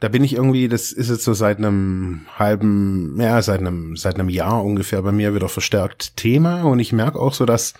Da 0.00 0.08
bin 0.08 0.22
ich 0.22 0.34
irgendwie, 0.34 0.68
das 0.68 0.92
ist 0.92 1.08
jetzt 1.08 1.24
so 1.24 1.34
seit 1.34 1.58
einem 1.58 2.26
halben, 2.38 3.18
ja, 3.20 3.40
seit 3.42 3.60
einem, 3.60 3.96
seit 3.96 4.14
einem 4.14 4.28
Jahr 4.28 4.62
ungefähr 4.64 5.02
bei 5.02 5.12
mir 5.12 5.34
wieder 5.34 5.48
verstärkt 5.48 6.16
Thema 6.16 6.62
und 6.62 6.78
ich 6.78 6.92
merke 6.92 7.18
auch 7.18 7.32
so, 7.32 7.46
dass, 7.46 7.74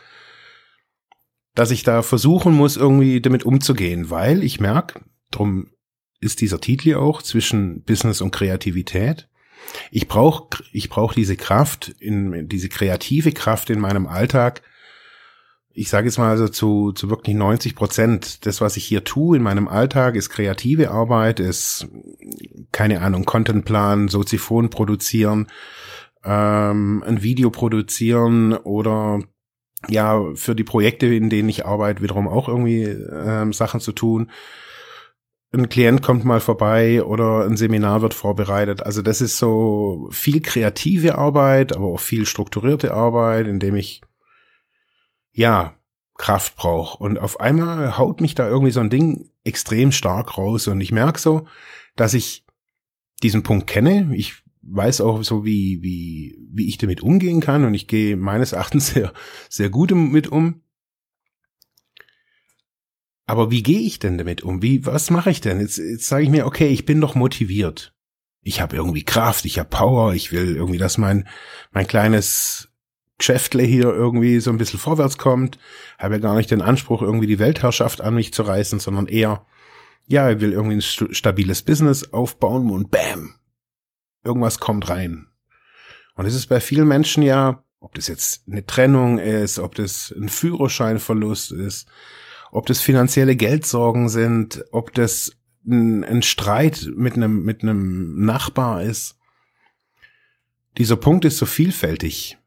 dass 1.54 1.70
ich 1.70 1.82
da 1.82 2.02
versuchen 2.02 2.54
muss, 2.54 2.76
irgendwie 2.76 3.20
damit 3.20 3.44
umzugehen, 3.44 4.10
weil 4.10 4.42
ich 4.42 4.58
merke, 4.58 5.00
drum 5.30 5.70
ist 6.20 6.40
dieser 6.40 6.60
Titel 6.60 6.94
auch 6.94 7.22
zwischen 7.22 7.82
Business 7.82 8.20
und 8.20 8.30
Kreativität. 8.30 9.28
Ich 9.90 10.08
brauche 10.08 10.48
ich 10.72 10.88
brauch 10.88 11.14
diese 11.14 11.36
Kraft, 11.36 11.94
in, 11.98 12.48
diese 12.48 12.68
kreative 12.68 13.32
Kraft 13.32 13.70
in 13.70 13.80
meinem 13.80 14.06
Alltag. 14.06 14.62
Ich 15.72 15.88
sage 15.88 16.06
jetzt 16.06 16.18
mal 16.18 16.30
also 16.30 16.48
zu, 16.48 16.92
zu 16.92 17.10
wirklich 17.10 17.34
90 17.34 17.74
Prozent. 17.74 18.46
Das, 18.46 18.60
was 18.60 18.76
ich 18.76 18.84
hier 18.84 19.02
tue 19.02 19.36
in 19.36 19.42
meinem 19.42 19.66
Alltag, 19.66 20.14
ist 20.14 20.30
kreative 20.30 20.90
Arbeit, 20.90 21.40
ist, 21.40 21.88
keine 22.70 23.00
Ahnung, 23.00 23.24
Contentplan, 23.24 24.08
Soziphon 24.08 24.70
produzieren, 24.70 25.48
ähm, 26.24 27.02
ein 27.04 27.22
Video 27.22 27.50
produzieren 27.50 28.52
oder 28.52 29.20
ja, 29.88 30.22
für 30.34 30.54
die 30.54 30.64
Projekte, 30.64 31.06
in 31.06 31.28
denen 31.28 31.48
ich 31.48 31.66
arbeite, 31.66 32.02
wiederum 32.02 32.28
auch 32.28 32.48
irgendwie 32.48 32.84
ähm, 32.84 33.52
Sachen 33.52 33.80
zu 33.80 33.92
tun 33.92 34.30
ein 35.54 35.68
Klient 35.68 36.02
kommt 36.02 36.24
mal 36.24 36.40
vorbei 36.40 37.02
oder 37.02 37.44
ein 37.44 37.56
Seminar 37.56 38.02
wird 38.02 38.14
vorbereitet. 38.14 38.82
Also 38.82 39.02
das 39.02 39.20
ist 39.20 39.38
so 39.38 40.08
viel 40.10 40.40
kreative 40.40 41.16
Arbeit, 41.16 41.74
aber 41.74 41.86
auch 41.86 42.00
viel 42.00 42.26
strukturierte 42.26 42.92
Arbeit, 42.92 43.46
indem 43.46 43.76
ich 43.76 44.02
ja 45.32 45.76
Kraft 46.16 46.56
brauche. 46.56 47.02
Und 47.02 47.18
auf 47.18 47.40
einmal 47.40 47.98
haut 47.98 48.20
mich 48.20 48.34
da 48.34 48.48
irgendwie 48.48 48.72
so 48.72 48.80
ein 48.80 48.90
Ding 48.90 49.30
extrem 49.44 49.92
stark 49.92 50.38
raus 50.38 50.68
und 50.68 50.80
ich 50.80 50.92
merke 50.92 51.20
so, 51.20 51.46
dass 51.96 52.14
ich 52.14 52.44
diesen 53.22 53.42
Punkt 53.42 53.66
kenne. 53.66 54.10
Ich 54.14 54.42
weiß 54.62 55.00
auch 55.00 55.22
so, 55.22 55.44
wie, 55.44 55.82
wie, 55.82 56.38
wie 56.50 56.68
ich 56.68 56.78
damit 56.78 57.02
umgehen 57.02 57.40
kann 57.40 57.64
und 57.64 57.74
ich 57.74 57.86
gehe 57.86 58.16
meines 58.16 58.52
Erachtens 58.52 58.86
sehr, 58.94 59.12
sehr 59.48 59.70
gut 59.70 59.90
mit 59.92 60.28
um. 60.28 60.62
Aber 63.26 63.50
wie 63.50 63.62
gehe 63.62 63.80
ich 63.80 63.98
denn 63.98 64.18
damit 64.18 64.42
um? 64.42 64.62
Wie, 64.62 64.84
was 64.84 65.10
mache 65.10 65.30
ich 65.30 65.40
denn? 65.40 65.60
Jetzt, 65.60 65.78
jetzt 65.78 66.08
sage 66.08 66.24
ich 66.24 66.30
mir, 66.30 66.46
okay, 66.46 66.68
ich 66.68 66.84
bin 66.84 67.00
doch 67.00 67.14
motiviert. 67.14 67.94
Ich 68.42 68.60
habe 68.60 68.76
irgendwie 68.76 69.04
Kraft, 69.04 69.46
ich 69.46 69.58
habe 69.58 69.70
Power, 69.70 70.12
ich 70.12 70.30
will 70.30 70.54
irgendwie, 70.54 70.78
dass 70.78 70.98
mein, 70.98 71.26
mein 71.72 71.86
kleines 71.86 72.68
Geschäftle 73.16 73.62
hier 73.62 73.84
irgendwie 73.84 74.40
so 74.40 74.50
ein 74.50 74.58
bisschen 74.58 74.78
vorwärts 74.78 75.16
kommt. 75.16 75.58
Habe 75.98 76.14
ja 76.14 76.20
gar 76.20 76.36
nicht 76.36 76.50
den 76.50 76.60
Anspruch, 76.60 77.00
irgendwie 77.00 77.26
die 77.26 77.38
Weltherrschaft 77.38 78.02
an 78.02 78.14
mich 78.14 78.34
zu 78.34 78.42
reißen, 78.42 78.80
sondern 78.80 79.06
eher, 79.06 79.46
ja, 80.06 80.30
ich 80.30 80.40
will 80.40 80.52
irgendwie 80.52 80.76
ein 80.76 81.14
stabiles 81.14 81.62
Business 81.62 82.12
aufbauen 82.12 82.70
und 82.70 82.90
bam, 82.90 83.36
irgendwas 84.22 84.58
kommt 84.58 84.90
rein. 84.90 85.28
Und 86.14 86.26
es 86.26 86.34
ist 86.34 86.48
bei 86.48 86.60
vielen 86.60 86.86
Menschen 86.86 87.22
ja, 87.22 87.64
ob 87.80 87.94
das 87.94 88.08
jetzt 88.08 88.44
eine 88.48 88.66
Trennung 88.66 89.18
ist, 89.18 89.58
ob 89.58 89.74
das 89.74 90.14
ein 90.16 90.28
Führerscheinverlust 90.28 91.52
ist, 91.52 91.88
ob 92.54 92.66
das 92.66 92.80
finanzielle 92.80 93.34
Geldsorgen 93.34 94.08
sind, 94.08 94.64
ob 94.70 94.94
das 94.94 95.36
ein, 95.66 96.04
ein 96.04 96.22
Streit 96.22 96.88
mit 96.94 97.14
einem, 97.14 97.42
mit 97.42 97.62
einem 97.64 98.24
Nachbar 98.24 98.84
ist. 98.84 99.18
Dieser 100.78 100.94
Punkt 100.94 101.24
ist 101.24 101.38
so 101.38 101.46
vielfältig. 101.46 102.38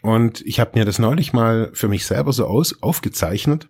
Und 0.00 0.40
ich 0.46 0.60
habe 0.60 0.78
mir 0.78 0.86
das 0.86 0.98
neulich 0.98 1.34
mal 1.34 1.70
für 1.74 1.88
mich 1.88 2.06
selber 2.06 2.32
so 2.32 2.46
aus, 2.46 2.82
aufgezeichnet, 2.82 3.68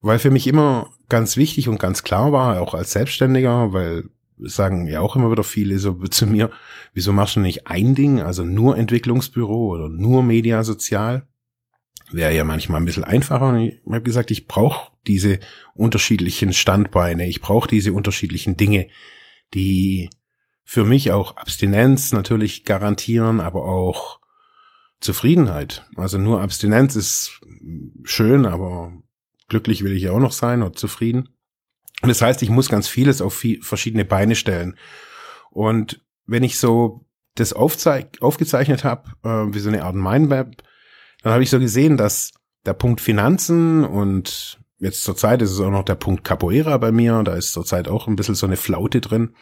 weil 0.00 0.18
für 0.18 0.32
mich 0.32 0.48
immer 0.48 0.90
ganz 1.08 1.36
wichtig 1.36 1.68
und 1.68 1.78
ganz 1.78 2.02
klar 2.02 2.32
war, 2.32 2.60
auch 2.60 2.74
als 2.74 2.90
Selbstständiger, 2.90 3.72
weil 3.72 4.10
sagen 4.38 4.88
ja 4.88 5.00
auch 5.02 5.14
immer 5.14 5.30
wieder 5.30 5.44
viele 5.44 5.78
so 5.78 5.92
zu 6.10 6.26
mir, 6.26 6.50
wieso 6.94 7.12
machst 7.12 7.36
du 7.36 7.40
nicht 7.40 7.68
ein 7.68 7.94
Ding, 7.94 8.20
also 8.20 8.44
nur 8.44 8.76
Entwicklungsbüro 8.76 9.68
oder 9.68 9.88
nur 9.88 10.24
Mediasozial? 10.24 11.28
Wäre 12.12 12.34
ja 12.34 12.44
manchmal 12.44 12.80
ein 12.80 12.84
bisschen 12.84 13.04
einfacher. 13.04 13.48
Und 13.48 13.60
ich 13.60 13.80
habe 13.86 14.02
gesagt, 14.02 14.30
ich 14.30 14.46
brauche 14.46 14.92
diese 15.06 15.40
unterschiedlichen 15.74 16.52
Standbeine, 16.52 17.28
ich 17.28 17.40
brauche 17.40 17.68
diese 17.68 17.92
unterschiedlichen 17.92 18.56
Dinge, 18.56 18.88
die 19.54 20.10
für 20.64 20.84
mich 20.84 21.10
auch 21.10 21.36
Abstinenz 21.36 22.12
natürlich 22.12 22.64
garantieren, 22.64 23.40
aber 23.40 23.64
auch 23.64 24.20
Zufriedenheit. 25.00 25.86
Also 25.96 26.18
nur 26.18 26.40
Abstinenz 26.40 26.94
ist 26.94 27.40
schön, 28.04 28.46
aber 28.46 28.92
glücklich 29.48 29.82
will 29.82 29.96
ich 29.96 30.04
ja 30.04 30.12
auch 30.12 30.20
noch 30.20 30.32
sein 30.32 30.62
oder 30.62 30.74
zufrieden. 30.74 31.30
Und 32.02 32.08
das 32.08 32.22
heißt, 32.22 32.42
ich 32.42 32.50
muss 32.50 32.68
ganz 32.68 32.88
vieles 32.88 33.20
auf 33.20 33.42
verschiedene 33.60 34.04
Beine 34.04 34.36
stellen. 34.36 34.76
Und 35.50 36.04
wenn 36.26 36.44
ich 36.44 36.58
so 36.58 37.06
das 37.34 37.52
aufgezeichnet 37.52 38.84
habe, 38.84 39.10
äh, 39.22 39.54
wie 39.54 39.58
so 39.58 39.68
eine 39.68 39.84
Art 39.84 39.94
Mindmap, 39.94 40.62
dann 41.22 41.32
habe 41.32 41.42
ich 41.42 41.50
so 41.50 41.58
gesehen, 41.58 41.96
dass 41.96 42.32
der 42.66 42.74
Punkt 42.74 43.00
Finanzen 43.00 43.84
und 43.84 44.60
jetzt 44.78 45.04
zur 45.04 45.16
Zeit 45.16 45.42
ist 45.42 45.50
es 45.50 45.60
auch 45.60 45.70
noch 45.70 45.84
der 45.84 45.94
Punkt 45.94 46.24
Capoeira 46.24 46.76
bei 46.78 46.92
mir. 46.92 47.22
Da 47.22 47.34
ist 47.34 47.52
zurzeit 47.52 47.88
auch 47.88 48.06
ein 48.06 48.16
bisschen 48.16 48.34
so 48.34 48.46
eine 48.46 48.56
Flaute 48.56 49.00
drin, 49.00 49.34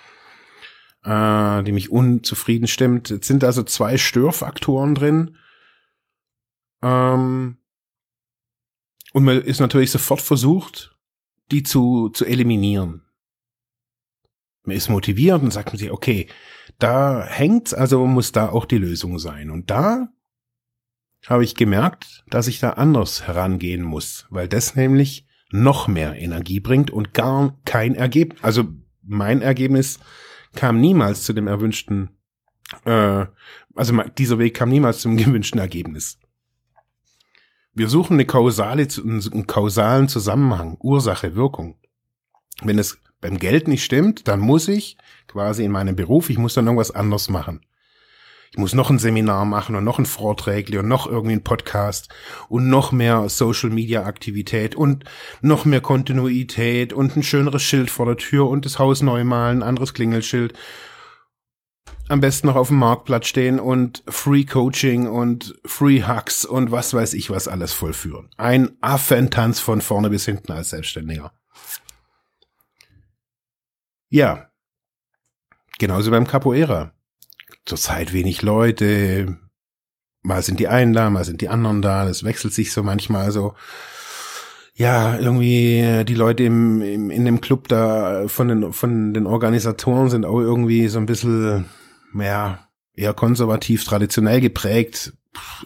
äh, 1.04 1.62
die 1.62 1.73
mich 1.73 1.90
unzufrieden 1.90 2.66
stimmt. 2.66 3.11
Jetzt 3.11 3.26
sind 3.26 3.44
also 3.44 3.62
zwei 3.62 3.97
Störfaktoren 3.99 4.94
drin. 4.94 5.37
Ähm, 6.82 7.58
und 9.12 9.25
man 9.25 9.40
ist 9.40 9.61
natürlich 9.61 9.90
sofort 9.90 10.20
versucht, 10.20 10.97
die 11.50 11.62
zu, 11.62 12.11
zu 12.11 12.25
eliminieren. 12.25 13.02
Man 14.64 14.76
ist 14.76 14.90
motiviert 14.90 15.42
und 15.42 15.50
sagt 15.50 15.68
man 15.68 15.78
sich, 15.78 15.90
okay, 15.90 16.28
da 16.78 17.25
hängt's, 17.25 17.73
also 17.73 18.06
muss 18.06 18.32
da 18.32 18.50
auch 18.50 18.66
die 18.66 18.78
Lösung 18.78 19.18
sein. 19.18 19.50
Und 19.50 19.70
da 19.70 20.08
habe 21.27 21.45
ich 21.45 21.55
gemerkt, 21.55 22.25
dass 22.29 22.49
ich 22.49 22.61
da 22.61 22.71
anders 22.71 23.27
herangehen 23.27 23.83
muss, 23.83 24.27
weil 24.31 24.49
das 24.49 24.77
nämlich 24.77 25.27
noch 25.51 25.89
mehr 25.89 26.17
Energie 26.17 26.61
bringt 26.61 26.91
und 26.91 27.15
gar 27.15 27.59
kein 27.65 27.95
Ergebnis. 27.95 28.43
Also 28.43 28.65
mein 29.03 29.43
Ergebnis 29.43 29.99
kam 30.55 30.81
niemals 30.81 31.25
zu 31.25 31.33
dem 31.33 31.47
erwünschten, 31.47 32.11
äh, 32.85 33.27
also 33.75 34.03
dieser 34.19 34.39
Weg 34.39 34.55
kam 34.55 34.69
niemals 34.69 35.01
zum 35.01 35.17
gewünschten 35.17 35.61
Ergebnis. 35.61 36.19
Wir 37.75 37.89
suchen 37.89 38.15
eine 38.15 38.27
kausale, 38.27 38.87
einen 39.03 39.47
kausalen 39.47 40.09
Zusammenhang, 40.09 40.77
Ursache, 40.81 41.37
Wirkung. 41.37 41.79
Wenn 42.63 42.79
es 42.79 42.99
beim 43.21 43.39
Geld 43.39 43.69
nicht 43.69 43.85
stimmt, 43.85 44.27
dann 44.27 44.41
muss 44.41 44.67
ich 44.69 44.97
quasi 45.29 45.65
in 45.65 45.71
meinem 45.71 45.95
Beruf, 45.95 46.29
ich 46.29 46.39
muss 46.39 46.55
dann 46.55 46.67
irgendwas 46.67 46.91
anders 46.91 47.29
machen 47.29 47.61
ich 48.50 48.59
muss 48.59 48.75
noch 48.75 48.90
ein 48.90 48.99
Seminar 48.99 49.45
machen 49.45 49.75
und 49.75 49.85
noch 49.85 49.99
ein 49.99 50.07
Vorträgli 50.07 50.78
und 50.78 50.88
noch 50.88 51.07
irgendwie 51.07 51.35
ein 51.35 51.45
Podcast 51.45 52.09
und 52.49 52.69
noch 52.71 52.93
mehr 52.93 53.28
Social 53.28 53.71
Media 53.71 54.05
Aktivität 54.05 54.75
und 54.75 55.05
noch 55.43 55.64
mehr 55.64 55.81
Kontinuität 55.81 56.93
und 56.93 57.17
ein 57.17 57.23
schöneres 57.23 57.62
Schild 57.62 57.90
vor 57.90 58.07
der 58.07 58.17
Tür 58.17 58.49
und 58.49 58.64
das 58.64 58.78
Haus 58.78 59.02
neu 59.02 59.25
malen, 59.25 59.62
anderes 59.62 59.93
Klingelschild. 59.93 60.55
Am 62.09 62.21
besten 62.21 62.47
noch 62.47 62.57
auf 62.57 62.69
dem 62.69 62.78
Marktplatz 62.78 63.26
stehen 63.26 63.61
und 63.61 64.02
Free 64.09 64.45
Coaching 64.45 65.09
und 65.09 65.61
Free 65.67 66.05
Hugs 66.05 66.47
und 66.47 66.71
was 66.71 66.95
weiß 66.95 67.12
ich 67.12 67.28
was 67.28 67.49
alles 67.49 67.75
vollführen. 67.75 68.31
Ein 68.38 68.78
Affentanz 68.81 69.61
von 69.61 69.83
vorne 69.83 70.09
bis 70.09 70.25
hinten 70.25 70.52
als 70.52 70.71
Selbstständiger. 70.71 71.33
Ja. 74.09 74.50
Genauso 75.78 76.11
beim 76.11 76.26
Capoeira 76.26 76.95
zurzeit 77.69 78.13
wenig 78.13 78.43
Leute. 78.43 79.39
Mal 80.23 80.43
sind 80.43 80.59
die 80.59 80.69
einen 80.69 80.93
da, 80.93 81.11
mal 81.11 81.25
sind 81.25 81.41
die 81.41 81.49
anderen 81.49 81.83
da. 81.83 82.05
Das 82.05 82.25
wechselt 82.25 82.53
sich 82.53 82.73
so 82.73 82.83
manchmal 82.83 83.31
so. 83.31 83.55
Ja, 84.75 85.19
irgendwie 85.19 86.05
die 86.05 86.15
Leute 86.15 86.45
im, 86.45 86.83
im 86.83 87.11
in 87.11 87.25
dem 87.25 87.41
Club 87.41 87.69
da 87.69 88.29
von 88.29 88.49
den 88.49 88.73
von 88.73 89.13
den 89.13 89.27
Organisatoren 89.27 90.09
sind 90.09 90.25
auch 90.25 90.41
irgendwie 90.41 90.89
so 90.89 90.99
ein 90.99 91.07
bisschen 91.07 91.67
ja 92.15 92.69
eher 92.95 93.15
konservativ, 93.15 93.85
traditionell 93.85 94.41
geprägt. 94.41 95.13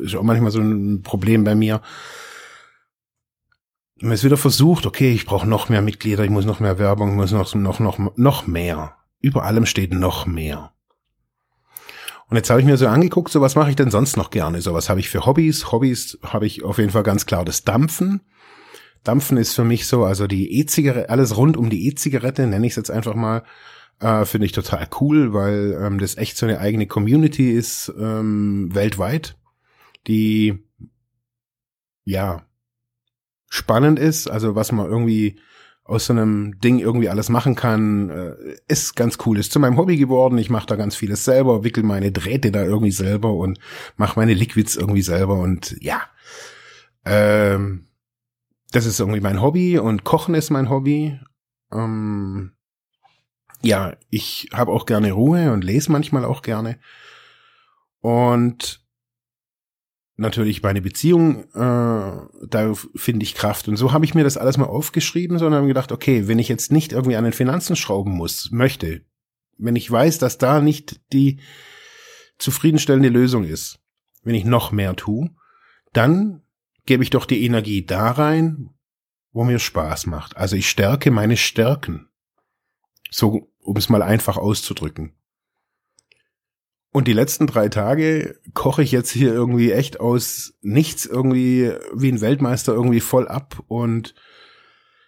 Ist 0.01 0.17
auch 0.17 0.23
manchmal 0.23 0.51
so 0.51 0.61
ein 0.61 1.03
Problem 1.03 1.45
bei 1.45 1.55
mir. 1.55 1.83
Man 4.01 4.13
ist 4.13 4.25
wieder 4.25 4.37
versucht, 4.37 4.87
okay, 4.87 5.13
ich 5.13 5.27
brauche 5.27 5.49
noch 5.49 5.69
mehr 5.69 5.83
Mitglieder, 5.83 6.25
ich 6.25 6.31
muss 6.31 6.45
noch 6.45 6.61
mehr 6.61 6.79
Werbung, 6.79 7.11
ich 7.11 7.17
muss 7.17 7.33
noch 7.33 7.55
noch 7.55 7.81
noch 7.81 8.17
noch 8.17 8.47
mehr. 8.47 8.97
Über 9.21 9.45
allem 9.45 9.67
steht 9.67 9.93
noch 9.93 10.27
mehr. 10.27 10.73
Und 12.33 12.37
jetzt 12.37 12.49
habe 12.49 12.61
ich 12.61 12.67
mir 12.67 12.79
so 12.79 12.87
angeguckt, 12.89 13.31
so 13.31 13.43
was 13.43 13.57
mache 13.57 13.69
ich 13.69 13.77
denn 13.77 13.91
sonst 13.91 14.17
noch 14.17 14.31
gerne? 14.31 14.63
So 14.63 14.73
was 14.73 14.89
habe 14.89 15.01
ich 15.01 15.11
für 15.11 15.27
Hobbys? 15.27 15.71
Hobbys 15.71 16.19
habe 16.23 16.47
ich 16.47 16.65
auf 16.65 16.79
jeden 16.79 16.89
Fall 16.89 17.03
ganz 17.03 17.27
klar 17.27 17.45
das 17.45 17.63
Dampfen. 17.65 18.23
Dampfen 19.05 19.37
ist 19.37 19.53
für 19.53 19.65
mich 19.65 19.87
so, 19.87 20.07
also 20.07 20.27
die 20.27 20.51
E-Zigarette, 20.59 21.11
alles 21.11 21.37
rund 21.37 21.59
um 21.59 21.69
die 21.69 21.87
E-Zigarette, 21.89 22.47
nenne 22.47 22.67
ich 22.67 22.73
es 22.73 22.77
jetzt 22.77 22.91
einfach 22.91 23.15
mal, 23.15 23.43
äh, 24.01 24.25
finde 24.25 24.47
ich 24.47 24.53
total 24.53 24.89
cool, 24.99 25.35
weil 25.35 25.79
ähm, 25.79 25.99
das 25.99 26.17
echt 26.17 26.39
so 26.39 26.47
eine 26.47 26.59
eigene 26.59 26.87
Community 26.87 27.53
ist 27.53 27.93
ähm, 28.01 28.75
weltweit, 28.75 29.37
die 30.07 30.65
ja 32.07 32.47
spannend 33.51 33.99
ist, 33.99 34.31
also 34.31 34.55
was 34.55 34.73
man 34.73 34.87
irgendwie 34.87 35.39
aus 35.85 36.07
so 36.07 36.13
einem 36.13 36.59
Ding 36.61 36.79
irgendwie 36.79 37.09
alles 37.09 37.29
machen 37.29 37.55
kann, 37.55 38.11
äh, 38.11 38.35
ist 38.69 38.95
ganz 38.95 39.19
cool. 39.27 39.39
Ist 39.39 39.53
zu 39.53 39.61
meinem 39.61 39.77
Hobby 39.77 39.97
geworden. 39.97 40.39
Ich 40.39 40.51
mache 40.51 40.67
da 40.67 40.77
ganz 40.77 40.95
vieles 40.95 41.25
selber, 41.25 41.65
wickel 41.65 41.83
meine 41.83 42.13
Drähte 42.13 42.53
da 42.53 42.63
irgendwie 42.63 42.93
selber 42.93 43.35
und 43.35 43.59
mache 43.97 44.19
meine 44.19 44.35
Liquids 44.35 44.77
irgendwie 44.77 45.03
selber 45.03 45.41
und 45.41 45.77
ja. 45.81 46.03
Ähm, 47.05 47.89
das 48.71 48.87
ist 48.87 49.01
irgendwie 49.01 49.21
mein 49.21 49.43
Hobby 49.43 49.79
und 49.79 50.05
Kochen 50.05 50.35
ist 50.35 50.51
mein 50.51 50.71
Hobby. 50.71 51.19
Ähm, 51.73 52.53
ja, 53.63 53.95
ich 54.09 54.49
habe 54.53 54.73
auch 54.73 54.87
gerne 54.87 55.13
Ruhe 55.13 55.53
und 55.53 55.65
lese 55.65 55.91
manchmal 55.93 56.25
auch 56.25 56.43
gerne. 56.43 56.79
Und 58.01 58.82
natürlich 60.17 60.63
meine 60.63 60.83
Beziehung, 60.83 61.45
äh, 61.55 62.47
da 62.47 62.75
finde 62.95 63.25
ich 63.25 63.35
Kraft. 63.35 63.69
Und 63.69 63.77
so 63.77 63.93
habe 63.93 64.05
ich 64.05 64.15
mir 64.15 64.25
das 64.25 64.37
alles 64.37 64.57
mal 64.57 64.67
aufgeschrieben, 64.67 65.39
sondern 65.39 65.59
habe 65.59 65.69
gedacht, 65.69 65.93
okay, 65.93 66.29
wenn 66.29 66.39
ich 66.39 66.49
jetzt 66.49 66.73
nicht 66.73 66.93
irgendwie 66.93 67.17
an 67.17 67.25
den 67.25 67.33
Finanzen 67.33 67.77
schrauben 67.77 68.13
muss, 68.13 68.51
möchte, 68.51 69.03
wenn 69.59 69.77
ich 69.77 69.91
weiß, 69.91 70.19
dass 70.19 70.39
da 70.39 70.61
nicht 70.61 71.01
die 71.13 71.41
zufriedenstellende 72.39 73.09
Lösung 73.09 73.45
ist, 73.45 73.81
wenn 74.23 74.35
ich 74.35 74.45
noch 74.45 74.73
mehr 74.73 74.97
tue, 74.97 75.31
dann 75.93 76.43
gebe 76.87 77.03
ich 77.03 77.11
doch 77.11 77.27
die 77.27 77.45
Energie 77.45 77.85
da 77.85 78.11
rein, 78.11 78.71
wo 79.33 79.45
mir 79.45 79.59
Spaß 79.59 80.07
macht. 80.07 80.37
Also 80.37 80.57
ich 80.57 80.69
stärke 80.69 81.11
meine 81.11 81.37
Stärken. 81.37 82.09
So, 83.11 83.53
um 83.61 83.77
es 83.77 83.89
mal 83.89 84.03
einfach 84.03 84.37
auszudrücken. 84.37 85.15
Und 86.93 87.09
die 87.09 87.15
letzten 87.15 87.47
drei 87.47 87.71
Tage 87.71 88.37
koche 88.53 88.83
ich 88.83 88.93
jetzt 88.93 89.11
hier 89.11 89.33
irgendwie 89.33 89.73
echt 89.73 89.99
aus 89.99 90.55
nichts 90.61 91.07
irgendwie 91.07 91.73
wie 91.95 92.13
ein 92.13 92.21
Weltmeister 92.21 92.75
irgendwie 92.75 93.01
voll 93.01 93.27
ab 93.27 93.63
und 93.67 94.15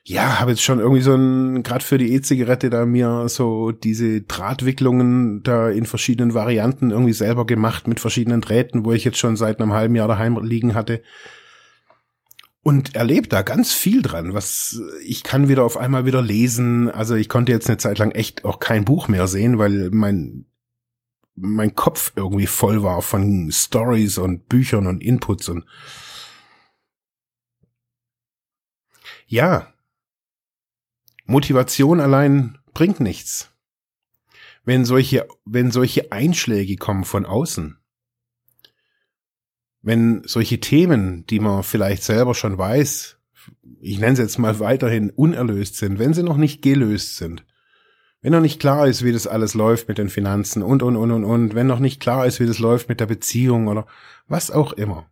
ja, 0.07 0.39
habe 0.39 0.51
jetzt 0.51 0.63
schon 0.63 0.81
irgendwie 0.81 1.01
so 1.01 1.15
ein, 1.15 1.63
gerade 1.63 1.85
für 1.85 1.97
die 1.97 2.13
E-Zigarette 2.13 2.69
da 2.69 2.85
mir 2.85 3.27
so 3.29 3.71
diese 3.73 4.21
Drahtwicklungen 4.21 5.43
da 5.43 5.71
in 5.71 5.87
verschiedenen 5.87 6.35
Varianten 6.35 6.91
irgendwie 6.91 7.15
selber 7.15 7.47
gemacht 7.47 7.89
mit 7.89 8.01
verschiedenen 8.01 8.43
Drähten, 8.43 8.85
wo 8.85 8.93
ich 8.93 9.05
jetzt 9.05 9.19
schon 9.19 9.37
seit 9.37 9.61
einem 9.61 9.73
halben 9.73 9.95
Jahr 9.95 10.09
daheim 10.09 10.39
liegen 10.43 10.75
hatte. 10.75 11.03
Und 12.63 12.95
erlebt 12.95 13.33
da 13.33 13.43
ganz 13.43 13.73
viel 13.73 14.03
dran, 14.03 14.35
was 14.35 14.81
ich 15.05 15.23
kann 15.23 15.49
wieder 15.49 15.65
auf 15.65 15.77
einmal 15.77 16.05
wieder 16.07 16.23
lesen. 16.23 16.91
Also 16.91 17.15
ich 17.15 17.31
konnte 17.31 17.53
jetzt 17.53 17.69
eine 17.69 17.79
Zeit 17.79 17.99
lang 17.99 18.11
echt 18.11 18.45
auch 18.45 18.59
kein 18.59 18.85
Buch 18.85 19.09
mehr 19.09 19.27
sehen, 19.27 19.59
weil 19.59 19.91
mein 19.91 20.47
mein 21.37 21.75
Kopf 21.75 22.13
irgendwie 22.17 22.47
voll 22.47 22.83
war 22.83 23.03
von 23.03 23.51
Stories 23.51 24.19
und 24.19 24.49
Büchern 24.49 24.87
und 24.87 25.03
Inputs 25.03 25.49
und 25.49 25.65
ja, 29.27 29.73
Motivation 31.27 32.01
allein 32.01 32.59
bringt 32.73 33.01
nichts. 33.01 33.51
Wenn 34.65 34.85
solche, 34.85 35.27
wenn 35.45 35.71
solche 35.71 36.13
Einschläge 36.13 36.77
kommen 36.77 37.05
von 37.05 37.27
außen, 37.27 37.79
wenn 39.83 40.23
solche 40.25 40.61
Themen, 40.61 41.27
die 41.27 41.41
man 41.41 41.63
vielleicht 41.63 42.03
selber 42.03 42.35
schon 42.35 42.57
weiß, 42.57 43.19
ich 43.81 43.99
nenne 43.99 44.15
es 44.15 44.19
jetzt 44.19 44.39
mal 44.39 44.59
weiterhin 44.61 45.11
unerlöst 45.11 45.77
sind, 45.77 45.99
wenn 45.99 46.15
sie 46.15 46.23
noch 46.23 46.39
nicht 46.39 46.63
gelöst 46.63 47.17
sind, 47.17 47.45
wenn 48.25 48.33
noch 48.33 48.41
nicht 48.41 48.59
klar 48.59 48.89
ist, 48.89 49.05
wie 49.05 49.13
das 49.13 49.27
alles 49.27 49.53
läuft 49.53 49.87
mit 49.87 49.99
den 49.99 50.09
Finanzen 50.09 50.63
und, 50.63 50.83
und, 50.83 50.97
und, 50.97 51.11
und, 51.13 51.25
und, 51.25 51.55
wenn 51.55 51.67
noch 51.67 51.79
nicht 51.79 52.01
klar 52.01 52.25
ist, 52.25 52.41
wie 52.41 52.47
das 52.47 52.59
läuft 52.59 52.89
mit 52.89 52.99
der 52.99 53.05
Beziehung 53.05 53.69
oder 53.69 53.87
was 54.29 54.51
auch 54.51 54.73
immer. 54.73 55.11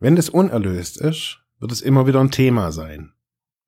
Wenn 0.00 0.16
das 0.16 0.28
unerlöst 0.28 1.00
ist, 1.00 1.38
wird 1.60 1.70
es 1.70 1.80
immer 1.80 2.08
wieder 2.08 2.18
ein 2.18 2.32
Thema 2.32 2.72
sein, 2.72 3.12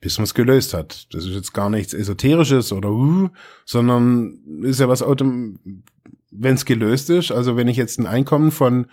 bis 0.01 0.19
man 0.19 0.25
es 0.25 0.35
gelöst 0.35 0.75
hat. 0.75 1.07
Das 1.15 1.25
ist 1.25 1.37
jetzt 1.37 1.55
gar 1.55 1.71
nichts 1.71 1.95
Esoterisches 1.95 2.73
oder 2.73 2.91
uh, 2.91 3.29
sondern 3.65 4.41
ist 4.65 4.81
ja 4.81 4.89
was 4.89 5.03
wenn 5.03 6.55
es 6.55 6.65
gelöst 6.65 7.11
ist. 7.11 7.31
Also 7.31 7.57
wenn 7.57 7.69
ich 7.69 7.77
jetzt 7.77 8.01
ein 8.01 8.09
Einkommen 8.09 8.51
von 8.51 8.89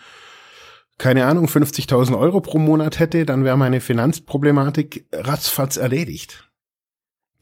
keine 1.00 1.26
Ahnung, 1.26 1.48
50.000 1.48 2.16
Euro 2.20 2.40
pro 2.40 2.60
Monat 2.60 3.00
hätte, 3.00 3.26
dann 3.26 3.44
wäre 3.44 3.58
meine 3.58 3.82
Finanzproblematik 3.82 5.08
ratzfatz 5.12 5.78
erledigt 5.78 6.53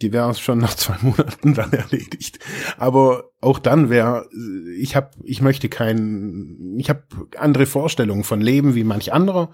die 0.02 0.12
wäre 0.14 0.34
schon 0.36 0.60
nach 0.60 0.76
zwei 0.76 0.98
Monaten 1.02 1.54
dann 1.54 1.72
erledigt. 1.74 2.40
Aber 2.78 3.32
auch 3.42 3.60
dann 3.60 3.90
wäre, 3.90 4.28
ich 4.78 4.96
habe, 4.96 5.12
ich 5.24 5.42
möchte 5.42 5.70
kein, 5.70 6.76
ich 6.78 6.90
habe 6.90 7.04
andere 7.38 7.66
Vorstellungen 7.66 8.24
von 8.24 8.42
Leben 8.42 8.76
wie 8.76 8.84
manch 8.84 9.14
anderer 9.14 9.52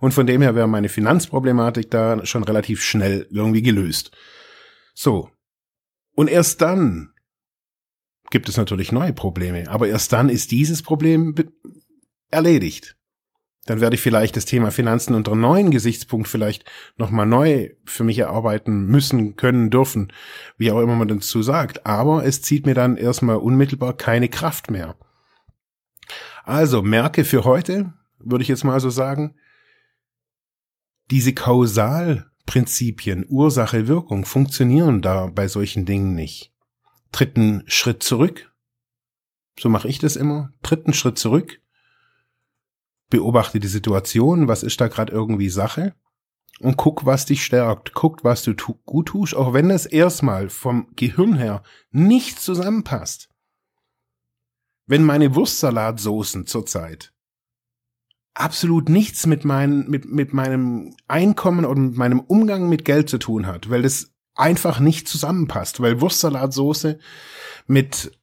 und 0.00 0.12
von 0.12 0.26
dem 0.26 0.42
her 0.42 0.54
wäre 0.54 0.68
meine 0.68 0.88
Finanzproblematik 0.88 1.90
da 1.90 2.24
schon 2.26 2.44
relativ 2.44 2.82
schnell 2.82 3.26
irgendwie 3.30 3.62
gelöst. 3.62 4.12
So. 4.94 5.30
Und 6.14 6.28
erst 6.28 6.60
dann 6.60 7.12
gibt 8.30 8.48
es 8.48 8.56
natürlich 8.56 8.92
neue 8.92 9.12
Probleme, 9.12 9.68
aber 9.68 9.88
erst 9.88 10.12
dann 10.12 10.28
ist 10.28 10.50
dieses 10.50 10.82
Problem 10.82 11.34
erledigt. 12.30 12.96
Dann 13.70 13.80
werde 13.80 13.94
ich 13.94 14.02
vielleicht 14.02 14.36
das 14.36 14.46
Thema 14.46 14.72
Finanzen 14.72 15.14
unter 15.14 15.30
einem 15.30 15.42
neuen 15.42 15.70
Gesichtspunkt 15.70 16.26
vielleicht 16.26 16.68
nochmal 16.96 17.24
neu 17.24 17.70
für 17.84 18.02
mich 18.02 18.18
erarbeiten 18.18 18.86
müssen, 18.86 19.36
können, 19.36 19.70
dürfen, 19.70 20.12
wie 20.58 20.72
auch 20.72 20.80
immer 20.80 20.96
man 20.96 21.06
dazu 21.06 21.40
sagt. 21.40 21.86
Aber 21.86 22.24
es 22.24 22.42
zieht 22.42 22.66
mir 22.66 22.74
dann 22.74 22.96
erstmal 22.96 23.36
unmittelbar 23.36 23.96
keine 23.96 24.28
Kraft 24.28 24.72
mehr. 24.72 24.96
Also 26.42 26.82
merke 26.82 27.24
für 27.24 27.44
heute, 27.44 27.92
würde 28.18 28.42
ich 28.42 28.48
jetzt 28.48 28.64
mal 28.64 28.80
so 28.80 28.90
sagen, 28.90 29.36
diese 31.12 31.32
Kausalprinzipien, 31.32 33.24
Ursache, 33.28 33.86
Wirkung 33.86 34.24
funktionieren 34.24 35.00
da 35.00 35.28
bei 35.28 35.46
solchen 35.46 35.86
Dingen 35.86 36.16
nicht. 36.16 36.52
Dritten 37.12 37.62
Schritt 37.68 38.02
zurück. 38.02 38.52
So 39.56 39.68
mache 39.68 39.86
ich 39.86 40.00
das 40.00 40.16
immer. 40.16 40.52
Dritten 40.60 40.92
Schritt 40.92 41.18
zurück 41.18 41.60
beobachte 43.10 43.60
die 43.60 43.68
Situation, 43.68 44.48
was 44.48 44.62
ist 44.62 44.80
da 44.80 44.88
gerade 44.88 45.12
irgendwie 45.12 45.50
Sache 45.50 45.94
und 46.60 46.76
guck, 46.76 47.06
was 47.06 47.26
dich 47.26 47.44
stärkt, 47.44 47.94
guck, 47.94 48.22
was 48.24 48.42
du 48.42 48.52
tu 48.54 48.74
gut 48.84 49.08
tust, 49.08 49.34
auch 49.34 49.52
wenn 49.52 49.70
es 49.70 49.86
erstmal 49.86 50.48
vom 50.48 50.88
Gehirn 50.96 51.36
her 51.36 51.62
nicht 51.90 52.40
zusammenpasst. 52.40 53.28
Wenn 54.86 55.04
meine 55.04 55.34
Wurstsalatsoßen 55.34 56.46
zurzeit 56.46 57.12
absolut 58.34 58.88
nichts 58.88 59.26
mit, 59.26 59.44
mein, 59.44 59.88
mit, 59.88 60.06
mit 60.06 60.32
meinem 60.32 60.94
Einkommen 61.08 61.64
oder 61.64 61.80
mit 61.80 61.96
meinem 61.96 62.20
Umgang 62.20 62.68
mit 62.68 62.84
Geld 62.84 63.08
zu 63.08 63.18
tun 63.18 63.46
hat, 63.46 63.70
weil 63.70 63.82
das 63.82 64.12
einfach 64.34 64.80
nicht 64.80 65.08
zusammenpasst, 65.08 65.80
weil 65.80 66.00
Wurstsalatsoße 66.00 66.98
mit, 67.66 68.18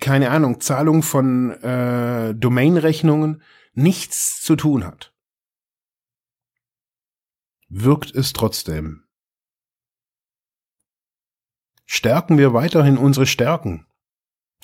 keine 0.00 0.30
Ahnung, 0.30 0.60
Zahlung 0.60 1.02
von 1.02 1.50
äh, 1.62 2.34
Domainrechnungen 2.34 3.42
nichts 3.78 4.42
zu 4.42 4.56
tun 4.56 4.84
hat, 4.84 5.14
wirkt 7.68 8.14
es 8.14 8.32
trotzdem. 8.32 9.04
Stärken 11.86 12.36
wir 12.36 12.52
weiterhin 12.52 12.98
unsere 12.98 13.26
Stärken. 13.26 13.86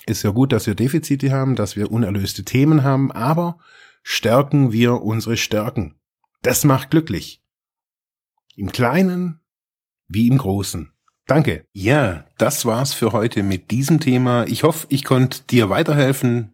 Ist 0.07 0.23
ja 0.25 0.31
gut, 0.31 0.53
dass 0.53 0.67
wir 0.67 0.75
Defizite 0.75 1.33
haben, 1.33 1.57
dass 1.57 1.77
wir 1.77 1.91
unerlöste 1.91 2.45
Themen 2.45 2.83
haben, 2.83 3.13
aber 3.13 3.59
stärken 4.03 4.73
wir 4.73 5.01
unsere 5.01 5.37
Stärken. 5.37 5.95
Das 6.43 6.65
macht 6.65 6.91
glücklich. 6.91 7.43
Im 8.57 8.73
Kleinen 8.73 9.41
wie 10.09 10.27
im 10.27 10.37
Großen. 10.37 10.93
Danke. 11.27 11.67
Ja, 11.73 12.27
das 12.37 12.67
war's 12.67 12.93
für 12.93 13.13
heute 13.13 13.43
mit 13.43 13.71
diesem 13.71 14.01
Thema. 14.01 14.45
Ich 14.47 14.63
hoffe, 14.63 14.87
ich 14.91 15.05
konnte 15.05 15.43
dir 15.45 15.71
weiterhelfen, 15.71 16.54